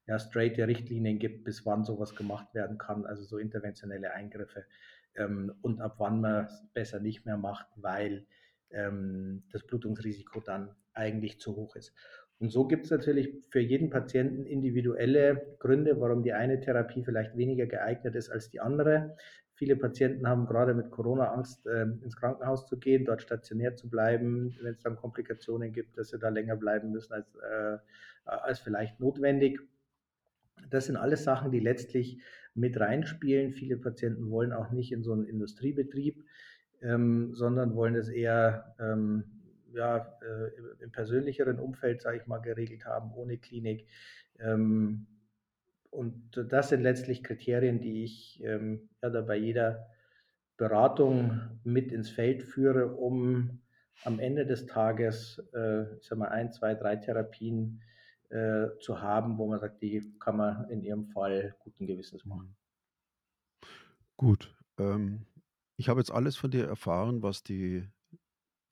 ja, 0.07 0.19
straight 0.19 0.59
Richtlinien 0.59 1.19
gibt, 1.19 1.45
bis 1.45 1.67
wann 1.67 1.85
sowas 1.85 2.15
gemacht 2.15 2.55
werden 2.55 2.79
kann, 2.79 3.05
also 3.05 3.25
so 3.25 3.39
interventionelle 3.39 4.13
Eingriffe 4.13 4.65
ähm, 5.17 5.53
und 5.63 5.81
ab 5.81 5.97
wann 5.99 6.21
man 6.21 6.45
es 6.47 6.65
besser 6.73 7.01
nicht 7.01 7.27
mehr 7.27 7.37
macht, 7.37 7.67
weil 7.77 8.27
ähm, 8.71 9.43
das 9.51 9.67
Blutungsrisiko 9.67 10.41
dann 10.41 10.75
eigentlich 10.97 11.41
zu 11.41 11.57
hoch 11.57 11.77
ist. 11.77 11.93
Und 12.39 12.51
so 12.51 12.67
gibt 12.67 12.85
es 12.85 12.91
natürlich 12.91 13.33
für 13.51 13.61
jeden 13.61 13.89
Patienten 13.89 14.45
individuelle 14.45 15.57
Gründe, 15.59 16.01
warum 16.01 16.23
die 16.23 16.35
eine 16.35 16.61
Therapie 16.61 17.03
vielleicht 17.03 17.37
weniger 17.37 17.67
geeignet 17.67 18.15
ist 18.15 18.31
als 18.31 18.51
die 18.51 18.61
andere. 18.61 19.17
Viele 19.55 19.75
Patienten 19.75 20.29
haben 20.29 20.45
gerade 20.45 20.75
mit 20.75 20.91
Corona 20.91 21.33
Angst, 21.33 21.67
äh, 21.67 21.85
ins 22.03 22.15
Krankenhaus 22.15 22.67
zu 22.67 22.79
gehen, 22.79 23.07
dort 23.07 23.23
stationär 23.23 23.75
zu 23.75 23.89
bleiben, 23.89 24.55
wenn 24.61 24.75
es 24.75 24.83
dann 24.83 24.97
Komplikationen 24.97 25.73
gibt, 25.73 25.97
dass 25.97 26.11
sie 26.11 26.19
da 26.19 26.29
länger 26.29 26.57
bleiben 26.57 26.93
müssen 26.93 27.15
als, 27.15 27.35
äh, 27.37 27.79
als 28.27 28.59
vielleicht 28.61 29.01
notwendig. 29.01 29.59
Das 30.69 30.87
sind 30.87 30.97
alles 30.97 31.25
Sachen, 31.25 31.53
die 31.53 31.61
letztlich 31.61 32.21
mit 32.55 32.79
reinspielen. 32.79 33.53
Viele 33.53 33.79
Patienten 33.79 34.31
wollen 34.31 34.53
auch 34.53 34.73
nicht 34.73 34.93
in 34.93 35.03
so 35.03 35.13
einen 35.13 35.25
Industriebetrieb, 35.25 36.23
ähm, 36.83 37.35
sondern 37.35 37.75
wollen 37.75 37.95
es 37.95 38.11
eher 38.11 38.75
ähm, 38.79 39.25
ja, 39.77 40.19
äh, 40.23 40.83
im 40.83 40.91
persönlicheren 40.91 41.59
Umfeld, 41.61 42.03
sage 42.03 42.19
ich 42.19 42.27
mal, 42.27 42.39
geregelt 42.39 42.85
haben, 42.85 43.13
ohne 43.13 43.39
Klinik. 43.39 43.87
Ähm, 44.39 45.07
und 45.91 46.37
das 46.51 46.71
sind 46.71 46.83
letztlich 46.83 47.23
Kriterien, 47.23 47.81
die 47.81 48.05
ich 48.05 48.43
ähm, 48.43 48.89
ja, 49.03 49.11
da 49.11 49.23
bei 49.23 49.37
jeder 49.37 49.87
Beratung 50.57 51.41
mit 51.65 51.93
ins 51.93 52.11
Feld 52.11 52.43
führe, 52.43 52.95
um 52.97 53.61
am 54.05 54.19
Ende 54.19 54.47
des 54.47 54.67
Tages, 54.67 55.43
äh, 55.55 55.97
ich 55.99 56.07
sag 56.07 56.19
mal, 56.19 56.29
ein, 56.29 56.53
zwei, 56.53 56.75
drei 56.75 56.97
Therapien 56.97 57.83
äh, 58.29 58.69
zu 58.81 59.01
haben, 59.01 59.39
wo 59.39 59.47
man 59.47 59.59
sagt, 59.59 59.83
die 59.83 60.13
kann 60.19 60.37
man 60.37 60.69
in 60.69 60.83
ihrem 60.83 61.07
Fall 61.07 61.55
guten 61.61 61.87
Gewissens 61.87 62.25
machen. 62.25 62.57
Gut. 64.17 64.55
Ähm, 64.79 65.27
ich 65.77 65.89
habe 65.89 66.01
jetzt 66.01 66.11
alles 66.11 66.37
von 66.37 66.51
dir 66.51 66.67
erfahren, 66.67 67.23
was 67.23 67.43
die 67.43 67.89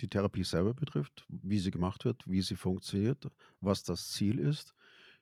die 0.00 0.09
Therapie 0.09 0.44
selber 0.44 0.74
betrifft, 0.74 1.24
wie 1.28 1.59
sie 1.59 1.70
gemacht 1.70 2.04
wird, 2.04 2.22
wie 2.26 2.42
sie 2.42 2.57
funktioniert, 2.57 3.30
was 3.61 3.85
das 3.85 4.11
Ziel 4.11 4.38
ist. 4.38 4.74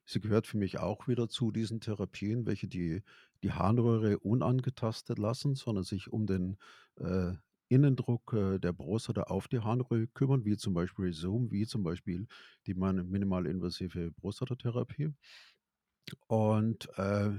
Sie 0.04 0.20
gehört 0.20 0.46
für 0.46 0.56
mich 0.56 0.78
auch 0.78 1.06
wieder 1.08 1.28
zu 1.28 1.52
diesen 1.52 1.80
Therapien, 1.80 2.46
welche 2.46 2.66
die, 2.66 3.02
die 3.42 3.52
Harnröhre 3.52 4.18
unangetastet 4.18 5.18
lassen, 5.18 5.54
sondern 5.54 5.84
sich 5.84 6.12
um 6.12 6.26
den 6.26 6.56
äh, 6.96 7.32
Innendruck 7.68 8.32
äh, 8.34 8.58
der 8.58 8.72
Prostata 8.72 9.22
auf 9.24 9.48
die 9.48 9.60
Harnröhre 9.60 10.06
kümmern, 10.08 10.44
wie 10.44 10.56
zum 10.56 10.74
Beispiel 10.74 11.12
Zoom, 11.12 11.50
wie 11.50 11.66
zum 11.66 11.82
Beispiel 11.82 12.26
die 12.66 12.74
minimalinvasive 12.74 14.12
Prostatatherapie. 14.12 15.14
Und 16.26 16.88
äh, 16.98 17.30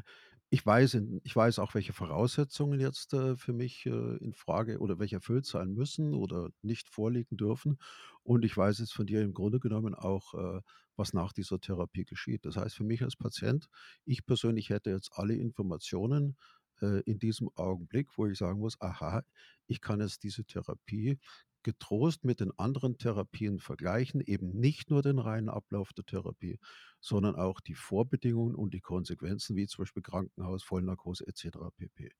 ich 0.53 0.65
weiß 0.65 0.97
ich 1.23 1.35
weiß 1.35 1.57
auch, 1.59 1.73
welche 1.73 1.93
Voraussetzungen 1.93 2.79
jetzt, 2.79 3.13
äh, 3.13 3.35
für 3.37 3.53
mich, 3.53 3.85
äh, 3.87 4.17
in 4.17 4.33
Frage 4.33 4.79
oder 4.79 4.99
welche 4.99 5.15
erfüllt 5.17 5.45
sein 5.45 5.73
müssen 5.73 6.13
oder 6.13 6.49
nicht 6.61 6.89
vorliegen 6.89 7.37
dürfen. 7.37 7.79
Und 8.23 8.45
ich 8.45 8.55
weiß 8.55 8.77
jetzt 8.79 8.93
von 8.93 9.07
dir 9.07 9.21
im 9.23 9.33
Grunde 9.33 9.59
genommen 9.59 9.95
auch, 9.95 10.33
äh, 10.35 10.61
was 10.95 11.13
nach 11.13 11.33
dieser 11.33 11.59
Therapie 11.59 12.05
geschieht. 12.05 12.45
Das 12.45 12.55
heißt 12.57 12.75
für 12.75 12.83
mich 12.83 13.01
als 13.03 13.15
Patient, 13.15 13.67
ich 14.05 14.25
persönlich 14.25 14.69
hätte 14.69 14.91
jetzt 14.91 15.11
alle 15.13 15.35
Informationen, 15.35 16.37
äh, 16.81 17.01
in 17.01 17.17
diesem 17.19 17.49
Augenblick, 17.55 18.09
wo 18.17 18.27
ich 18.27 18.37
sagen 18.37 18.59
muss: 18.59 18.79
„Aha, 18.81 19.23
ich 19.67 19.81
kann 19.81 20.01
jetzt 20.01 20.23
diese 20.23 20.45
Therapie 20.45 21.17
getrost 21.63 22.23
mit 22.25 22.39
den 22.39 22.57
anderen 22.57 22.97
Therapien 22.97 23.59
vergleichen, 23.59 24.21
eben 24.21 24.49
nicht 24.49 24.89
nur 24.89 25.01
den 25.01 25.19
reinen 25.19 25.49
Ablauf 25.49 25.93
der 25.93 26.05
Therapie, 26.05 26.59
sondern 26.99 27.35
auch 27.35 27.59
die 27.61 27.75
Vorbedingungen 27.75 28.55
und 28.55 28.73
die 28.73 28.81
Konsequenzen, 28.81 29.55
wie 29.55 29.67
zum 29.67 29.83
Beispiel 29.83 30.03
Krankenhaus, 30.03 30.63
Vollnarkose 30.63 31.25
etc. 31.27 31.57
pp. 31.75 32.11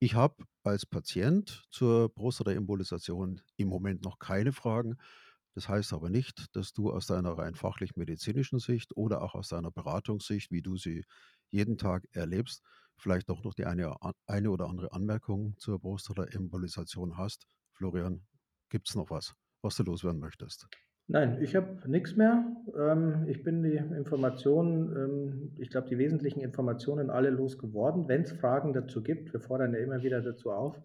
Ich 0.00 0.14
habe 0.14 0.44
als 0.62 0.86
Patient 0.86 1.64
zur 1.70 2.12
Prostataembolisation 2.14 3.40
im 3.56 3.68
Moment 3.68 4.02
noch 4.02 4.18
keine 4.18 4.52
Fragen. 4.52 4.98
Das 5.54 5.68
heißt 5.68 5.92
aber 5.92 6.10
nicht, 6.10 6.54
dass 6.56 6.72
du 6.72 6.90
aus 6.90 7.06
deiner 7.06 7.38
rein 7.38 7.54
fachlich-medizinischen 7.54 8.58
Sicht 8.58 8.96
oder 8.96 9.22
auch 9.22 9.34
aus 9.34 9.48
deiner 9.48 9.70
Beratungssicht, 9.70 10.50
wie 10.50 10.62
du 10.62 10.76
sie 10.76 11.04
jeden 11.50 11.78
Tag 11.78 12.06
erlebst, 12.10 12.62
vielleicht 12.96 13.28
doch 13.28 13.44
noch 13.44 13.54
die 13.54 13.64
eine, 13.64 13.96
eine 14.26 14.50
oder 14.50 14.68
andere 14.68 14.92
Anmerkung 14.92 15.56
zur 15.58 15.80
Prostataembolisation 15.80 17.16
hast. 17.16 17.46
Florian, 17.72 18.26
Gibt 18.74 18.88
es 18.88 18.96
noch 18.96 19.08
was, 19.08 19.36
was 19.62 19.76
du 19.76 19.84
loswerden 19.84 20.18
möchtest? 20.18 20.66
Nein, 21.06 21.40
ich 21.40 21.54
habe 21.54 21.88
nichts 21.88 22.16
mehr. 22.16 22.44
Ähm, 22.76 23.24
ich 23.28 23.44
bin 23.44 23.62
die 23.62 23.76
Informationen, 23.76 24.96
ähm, 24.96 25.52
ich 25.60 25.70
glaube, 25.70 25.88
die 25.88 25.96
wesentlichen 25.96 26.40
Informationen 26.40 27.08
alle 27.08 27.30
losgeworden. 27.30 28.08
Wenn 28.08 28.22
es 28.22 28.32
Fragen 28.32 28.72
dazu 28.72 29.00
gibt, 29.00 29.32
wir 29.32 29.38
fordern 29.38 29.74
ja 29.74 29.78
immer 29.78 30.02
wieder 30.02 30.22
dazu 30.22 30.50
auf, 30.50 30.76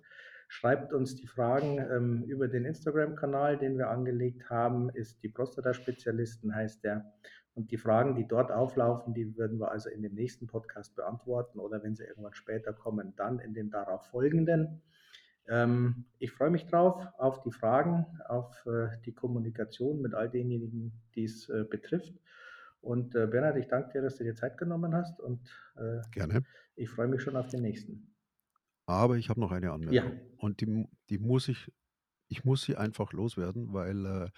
schreibt 0.50 0.94
uns 0.94 1.16
die 1.16 1.26
Fragen 1.26 1.80
ähm, 1.80 2.24
über 2.28 2.48
den 2.48 2.66
Instagram-Kanal, 2.66 3.58
den 3.58 3.80
wir 3.80 3.90
angelegt 3.90 4.52
haben, 4.52 4.92
ist 4.92 5.24
die 5.24 5.30
Prostata-Spezialisten, 5.30 6.54
heißt 6.54 6.84
der. 6.84 7.12
Und 7.56 7.72
die 7.72 7.78
Fragen, 7.78 8.14
die 8.14 8.28
dort 8.28 8.52
auflaufen, 8.52 9.16
die 9.16 9.36
würden 9.36 9.60
wir 9.60 9.72
also 9.72 9.90
in 9.90 10.04
dem 10.04 10.14
nächsten 10.14 10.46
Podcast 10.46 10.96
beantworten 10.96 11.58
oder 11.58 11.82
wenn 11.82 11.96
sie 11.96 12.04
irgendwann 12.04 12.36
später 12.36 12.72
kommen, 12.72 13.16
dann 13.16 13.40
in 13.40 13.56
den 13.56 13.72
darauf 13.72 14.06
folgenden. 14.12 14.84
Ähm, 15.50 16.06
ich 16.20 16.32
freue 16.32 16.52
mich 16.52 16.66
drauf, 16.68 17.04
auf 17.18 17.42
die 17.42 17.52
Fragen, 17.52 18.06
auf 18.28 18.66
äh, 18.68 18.90
die 19.06 19.14
Kommunikation 19.14 20.02
mit 20.02 20.14
all 20.14 20.30
denjenigen, 20.30 20.94
die 21.16 21.24
es 21.24 21.50
äh, 21.50 21.64
betrifft. 21.64 22.14
Und 22.82 23.16
äh, 23.16 23.28
Bernhard, 23.28 23.58
ich 23.58 23.68
danke 23.68 23.92
dir, 23.92 24.02
dass 24.02 24.18
du 24.18 24.24
dir 24.24 24.36
Zeit 24.36 24.58
genommen 24.58 24.94
hast 24.94 25.20
und 25.20 25.42
äh, 25.76 26.02
Gerne. 26.12 26.44
ich 26.76 26.90
freue 26.90 27.08
mich 27.08 27.22
schon 27.22 27.36
auf 27.36 27.48
den 27.48 27.64
nächsten. 27.64 28.16
Aber 28.86 29.18
ich 29.18 29.30
habe 29.30 29.40
noch 29.40 29.52
eine 29.52 29.72
Anmerkung. 29.72 29.94
Ja. 29.94 30.12
Und 30.38 30.62
die, 30.62 30.88
die 31.10 31.18
muss 31.18 31.48
ich, 31.48 31.72
ich 32.28 32.46
muss 32.46 32.64
sie 32.64 32.76
einfach 32.76 33.12
loswerden, 33.12 33.74
weil, 33.74 34.06
äh, 34.06 34.30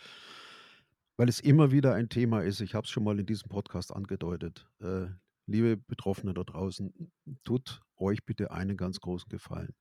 weil 1.18 1.30
es 1.30 1.40
immer 1.40 1.72
wieder 1.72 1.94
ein 1.94 2.10
Thema 2.10 2.42
ist. 2.42 2.62
Ich 2.62 2.74
habe 2.74 2.86
es 2.86 2.90
schon 2.90 3.04
mal 3.04 3.20
in 3.20 3.26
diesem 3.26 3.50
Podcast 3.50 3.94
angedeutet. 3.94 4.68
Äh, 4.80 5.08
liebe 5.46 5.78
Betroffene 5.78 6.34
da 6.34 6.44
draußen, 6.44 7.12
tut 7.44 7.82
euch 7.98 8.26
bitte 8.26 8.52
einen 8.52 8.78
ganz 8.78 9.00
großen 9.00 9.30
Gefallen. 9.30 9.74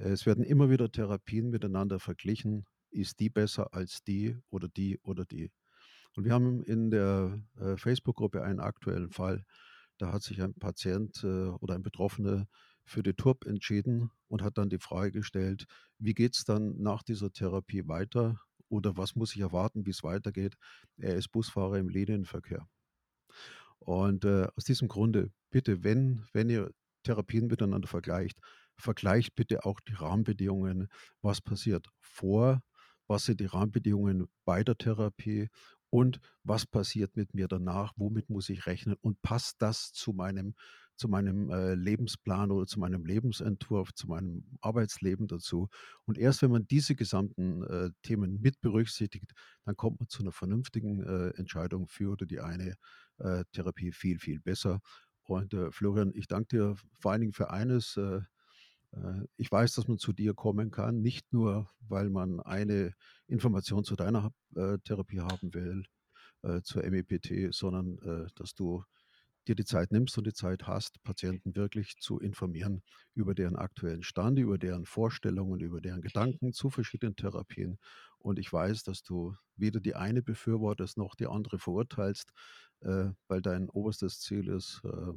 Es 0.00 0.26
werden 0.26 0.44
immer 0.44 0.70
wieder 0.70 0.90
Therapien 0.90 1.50
miteinander 1.50 2.00
verglichen. 2.00 2.66
Ist 2.90 3.20
die 3.20 3.30
besser 3.30 3.72
als 3.72 4.02
die 4.04 4.38
oder 4.50 4.68
die 4.68 4.98
oder 5.02 5.24
die? 5.24 5.50
Und 6.14 6.24
wir 6.24 6.32
haben 6.32 6.62
in 6.62 6.90
der 6.90 7.42
äh, 7.56 7.76
Facebook-Gruppe 7.76 8.42
einen 8.42 8.60
aktuellen 8.60 9.10
Fall. 9.10 9.44
Da 9.98 10.12
hat 10.12 10.22
sich 10.22 10.42
ein 10.42 10.54
Patient 10.54 11.22
äh, 11.24 11.48
oder 11.48 11.74
ein 11.74 11.82
Betroffener 11.82 12.46
für 12.84 13.02
die 13.02 13.14
TURP 13.14 13.46
entschieden 13.46 14.10
und 14.28 14.42
hat 14.42 14.58
dann 14.58 14.68
die 14.68 14.78
Frage 14.78 15.12
gestellt, 15.12 15.66
wie 15.98 16.14
geht 16.14 16.34
es 16.34 16.44
dann 16.44 16.76
nach 16.78 17.02
dieser 17.02 17.30
Therapie 17.30 17.86
weiter 17.86 18.40
oder 18.68 18.96
was 18.96 19.14
muss 19.14 19.34
ich 19.34 19.40
erwarten, 19.40 19.86
wie 19.86 19.90
es 19.90 20.02
weitergeht. 20.02 20.56
Er 20.96 21.16
ist 21.16 21.30
Busfahrer 21.30 21.78
im 21.78 21.88
Linienverkehr. 21.88 22.66
Und 23.78 24.24
äh, 24.24 24.48
aus 24.56 24.64
diesem 24.64 24.88
Grunde, 24.88 25.30
bitte, 25.50 25.84
wenn, 25.84 26.26
wenn 26.32 26.48
ihr 26.48 26.72
Therapien 27.02 27.46
miteinander 27.46 27.88
vergleicht, 27.88 28.38
vergleicht 28.76 29.34
bitte 29.34 29.64
auch 29.64 29.80
die 29.80 29.94
Rahmenbedingungen, 29.94 30.88
was 31.20 31.40
passiert 31.40 31.88
vor, 32.00 32.62
was 33.06 33.24
sind 33.24 33.40
die 33.40 33.46
Rahmenbedingungen 33.46 34.28
bei 34.44 34.64
der 34.64 34.76
Therapie 34.76 35.48
und 35.90 36.20
was 36.42 36.64
passiert 36.64 37.16
mit 37.16 37.34
mir 37.34 37.48
danach, 37.48 37.92
womit 37.96 38.30
muss 38.30 38.48
ich 38.48 38.66
rechnen 38.66 38.96
und 39.02 39.20
passt 39.20 39.60
das 39.60 39.92
zu 39.92 40.14
meinem, 40.14 40.54
zu 40.96 41.06
meinem 41.06 41.50
äh, 41.50 41.74
Lebensplan 41.74 42.50
oder 42.50 42.66
zu 42.66 42.80
meinem 42.80 43.04
Lebensentwurf, 43.04 43.92
zu 43.92 44.06
meinem 44.06 44.44
Arbeitsleben 44.62 45.26
dazu. 45.26 45.68
Und 46.06 46.16
erst 46.16 46.40
wenn 46.40 46.50
man 46.50 46.66
diese 46.66 46.94
gesamten 46.94 47.62
äh, 47.64 47.90
Themen 48.02 48.40
mit 48.40 48.60
berücksichtigt, 48.62 49.32
dann 49.64 49.76
kommt 49.76 50.00
man 50.00 50.08
zu 50.08 50.22
einer 50.22 50.32
vernünftigen 50.32 51.02
äh, 51.02 51.36
Entscheidung 51.36 51.88
für 51.88 52.12
oder 52.12 52.24
die 52.24 52.40
eine 52.40 52.76
äh, 53.18 53.44
Therapie 53.52 53.92
viel, 53.92 54.18
viel 54.18 54.40
besser. 54.40 54.80
Und 55.24 55.52
äh, 55.52 55.70
Florian, 55.70 56.12
ich 56.14 56.26
danke 56.26 56.56
dir 56.56 56.76
vor 57.00 57.12
allen 57.12 57.20
Dingen 57.20 57.32
für 57.34 57.50
eines, 57.50 57.98
äh, 57.98 58.22
ich 59.36 59.50
weiß, 59.50 59.72
dass 59.72 59.88
man 59.88 59.98
zu 59.98 60.12
dir 60.12 60.34
kommen 60.34 60.70
kann, 60.70 61.00
nicht 61.00 61.32
nur, 61.32 61.70
weil 61.80 62.10
man 62.10 62.40
eine 62.40 62.92
Information 63.26 63.84
zu 63.84 63.96
deiner 63.96 64.32
äh, 64.54 64.78
Therapie 64.84 65.20
haben 65.20 65.54
will, 65.54 65.84
äh, 66.42 66.60
zur 66.62 66.82
MEPT, 66.82 67.54
sondern 67.54 67.98
äh, 67.98 68.26
dass 68.34 68.54
du 68.54 68.84
dir 69.48 69.54
die 69.54 69.64
Zeit 69.64 69.90
nimmst 69.90 70.16
und 70.18 70.26
die 70.26 70.32
Zeit 70.32 70.66
hast, 70.66 71.02
Patienten 71.02 71.56
wirklich 71.56 71.96
zu 71.98 72.20
informieren 72.20 72.82
über 73.14 73.34
deren 73.34 73.56
aktuellen 73.56 74.02
Stand, 74.02 74.38
über 74.38 74.58
deren 74.58 74.86
Vorstellungen, 74.86 75.60
über 75.60 75.80
deren 75.80 76.00
Gedanken 76.00 76.52
zu 76.52 76.70
verschiedenen 76.70 77.16
Therapien. 77.16 77.78
Und 78.18 78.38
ich 78.38 78.52
weiß, 78.52 78.84
dass 78.84 79.02
du 79.02 79.34
weder 79.56 79.80
die 79.80 79.96
eine 79.96 80.22
befürwortest 80.22 80.96
noch 80.96 81.14
die 81.16 81.26
andere 81.26 81.58
verurteilst, 81.58 82.32
äh, 82.80 83.10
weil 83.28 83.42
dein 83.42 83.68
oberstes 83.68 84.20
Ziel 84.20 84.48
ist, 84.48 84.80
äh, 84.84 85.12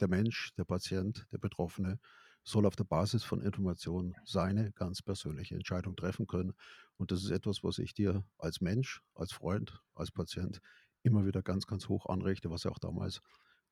der 0.00 0.08
Mensch, 0.08 0.52
der 0.56 0.64
Patient, 0.64 1.26
der 1.32 1.38
Betroffene 1.38 1.98
soll 2.44 2.66
auf 2.66 2.76
der 2.76 2.84
Basis 2.84 3.22
von 3.24 3.40
Informationen 3.40 4.14
seine 4.24 4.72
ganz 4.72 5.02
persönliche 5.02 5.54
Entscheidung 5.54 5.96
treffen 5.96 6.26
können. 6.26 6.52
Und 6.96 7.10
das 7.10 7.22
ist 7.22 7.30
etwas, 7.30 7.62
was 7.62 7.78
ich 7.78 7.94
dir 7.94 8.24
als 8.38 8.60
Mensch, 8.60 9.02
als 9.14 9.32
Freund, 9.32 9.80
als 9.94 10.10
Patient 10.10 10.60
immer 11.02 11.26
wieder 11.26 11.42
ganz, 11.42 11.66
ganz 11.66 11.88
hoch 11.88 12.06
anrichte, 12.06 12.50
was 12.50 12.64
ja 12.64 12.70
auch 12.70 12.78
damals 12.78 13.20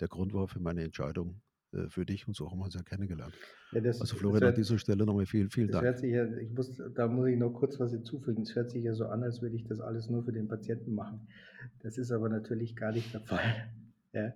der 0.01 0.09
Grund 0.09 0.33
war 0.33 0.49
für 0.49 0.61
meine 0.61 0.83
Entscheidung 0.83 1.43
äh, 1.73 1.89
für 1.89 2.05
dich 2.05 2.27
und 2.27 2.35
so 2.35 2.51
haben 2.51 2.59
wir 2.59 2.65
uns 2.65 2.75
ja 2.75 2.83
kennengelernt. 2.83 3.35
Ja, 3.73 3.81
das, 3.81 4.01
also 4.01 4.17
Florian, 4.17 4.43
hört, 4.43 4.55
an 4.55 4.61
dieser 4.61 4.79
Stelle 4.79 5.07
nochmal 5.07 5.27
vielen, 5.27 5.51
vielen 5.51 5.71
Dank. 5.71 6.03
Ja, 6.03 6.25
ich 6.39 6.51
muss, 6.51 6.83
da 6.95 7.07
muss 7.07 7.29
ich 7.29 7.37
noch 7.37 7.51
kurz 7.51 7.79
was 7.79 7.93
hinzufügen. 7.93 8.43
Es 8.43 8.55
hört 8.57 8.71
sich 8.71 8.83
ja 8.83 8.95
so 8.95 9.07
an, 9.07 9.23
als 9.23 9.43
würde 9.43 9.57
ich 9.57 9.65
das 9.65 9.81
alles 9.81 10.09
nur 10.09 10.25
für 10.25 10.33
den 10.33 10.49
Patienten 10.49 10.95
machen. 10.95 11.29
Das 11.81 11.99
ist 11.99 12.11
aber 12.11 12.29
natürlich 12.29 12.75
gar 12.75 12.93
nicht 12.93 13.13
der 13.15 13.21
Fall. 13.21 13.73
Ja, 14.13 14.35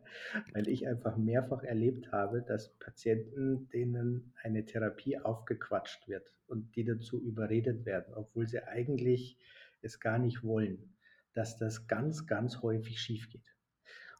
weil 0.52 0.68
ich 0.68 0.86
einfach 0.86 1.16
mehrfach 1.16 1.64
erlebt 1.64 2.12
habe, 2.12 2.42
dass 2.42 2.68
Patienten, 2.78 3.68
denen 3.70 4.32
eine 4.40 4.64
Therapie 4.64 5.18
aufgequatscht 5.18 6.06
wird 6.06 6.30
und 6.46 6.76
die 6.76 6.84
dazu 6.84 7.20
überredet 7.20 7.84
werden, 7.84 8.14
obwohl 8.14 8.46
sie 8.46 8.62
eigentlich 8.62 9.36
es 9.82 9.98
gar 9.98 10.18
nicht 10.18 10.44
wollen, 10.44 10.94
dass 11.32 11.56
das 11.56 11.88
ganz, 11.88 12.26
ganz 12.26 12.62
häufig 12.62 13.00
schief 13.00 13.28
geht. 13.30 13.42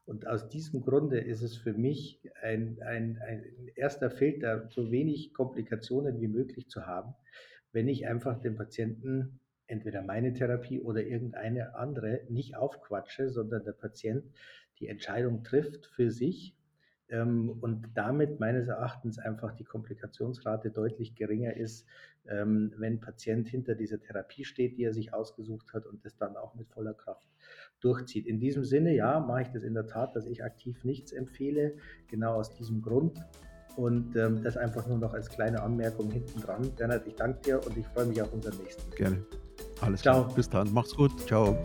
Und 0.05 0.27
aus 0.27 0.49
diesem 0.49 0.81
Grunde 0.81 1.19
ist 1.19 1.41
es 1.41 1.55
für 1.55 1.73
mich 1.73 2.21
ein, 2.41 2.79
ein, 2.81 3.19
ein 3.25 3.71
erster 3.75 4.11
Filter, 4.11 4.69
so 4.69 4.91
wenig 4.91 5.33
Komplikationen 5.33 6.19
wie 6.19 6.27
möglich 6.27 6.67
zu 6.69 6.85
haben, 6.85 7.15
wenn 7.71 7.87
ich 7.87 8.05
einfach 8.07 8.39
den 8.39 8.55
Patienten 8.55 9.39
entweder 9.67 10.03
meine 10.03 10.33
Therapie 10.33 10.79
oder 10.79 11.03
irgendeine 11.03 11.75
andere 11.75 12.21
nicht 12.29 12.55
aufquatsche, 12.55 13.29
sondern 13.29 13.63
der 13.63 13.71
Patient 13.71 14.23
die 14.79 14.87
Entscheidung 14.87 15.43
trifft 15.43 15.85
für 15.87 16.11
sich 16.11 16.55
ähm, 17.09 17.57
und 17.61 17.89
damit 17.93 18.39
meines 18.39 18.67
Erachtens 18.67 19.19
einfach 19.19 19.53
die 19.53 19.63
Komplikationsrate 19.63 20.71
deutlich 20.71 21.15
geringer 21.15 21.55
ist, 21.55 21.85
ähm, 22.27 22.73
wenn 22.77 22.93
ein 22.93 22.99
Patient 22.99 23.47
hinter 23.47 23.75
dieser 23.75 23.99
Therapie 23.99 24.43
steht, 24.43 24.77
die 24.77 24.83
er 24.83 24.93
sich 24.93 25.13
ausgesucht 25.13 25.73
hat 25.73 25.85
und 25.85 26.03
das 26.03 26.17
dann 26.17 26.35
auch 26.35 26.55
mit 26.55 26.67
voller 26.69 26.93
Kraft 26.93 27.27
durchzieht. 27.79 28.25
In 28.25 28.39
diesem 28.39 28.63
Sinne, 28.63 28.95
ja, 28.95 29.19
mache 29.19 29.43
ich 29.43 29.49
das 29.49 29.63
in 29.63 29.73
der 29.73 29.87
Tat, 29.87 30.15
dass 30.15 30.25
ich 30.25 30.43
aktiv 30.43 30.83
nichts 30.83 31.11
empfehle, 31.11 31.77
genau 32.07 32.35
aus 32.35 32.53
diesem 32.53 32.81
Grund. 32.81 33.23
Und 33.75 34.15
ähm, 34.15 34.41
das 34.41 34.55
einfach 34.55 34.87
nur 34.87 34.97
noch 34.97 35.13
als 35.13 35.29
kleine 35.29 35.61
Anmerkung 35.61 36.09
hinten 36.09 36.39
dran. 36.39 36.71
Bernhard, 36.77 37.05
ich 37.07 37.15
danke 37.15 37.41
dir 37.41 37.65
und 37.65 37.77
ich 37.77 37.85
freue 37.87 38.05
mich 38.05 38.21
auf 38.21 38.31
unseren 38.33 38.57
nächsten. 38.57 38.89
Gerne. 38.95 39.25
Alles 39.81 40.01
Ciao. 40.01 40.23
klar. 40.23 40.35
Bis 40.35 40.49
dann. 40.49 40.73
Macht's 40.73 40.95
gut. 40.95 41.11
Ciao. 41.27 41.57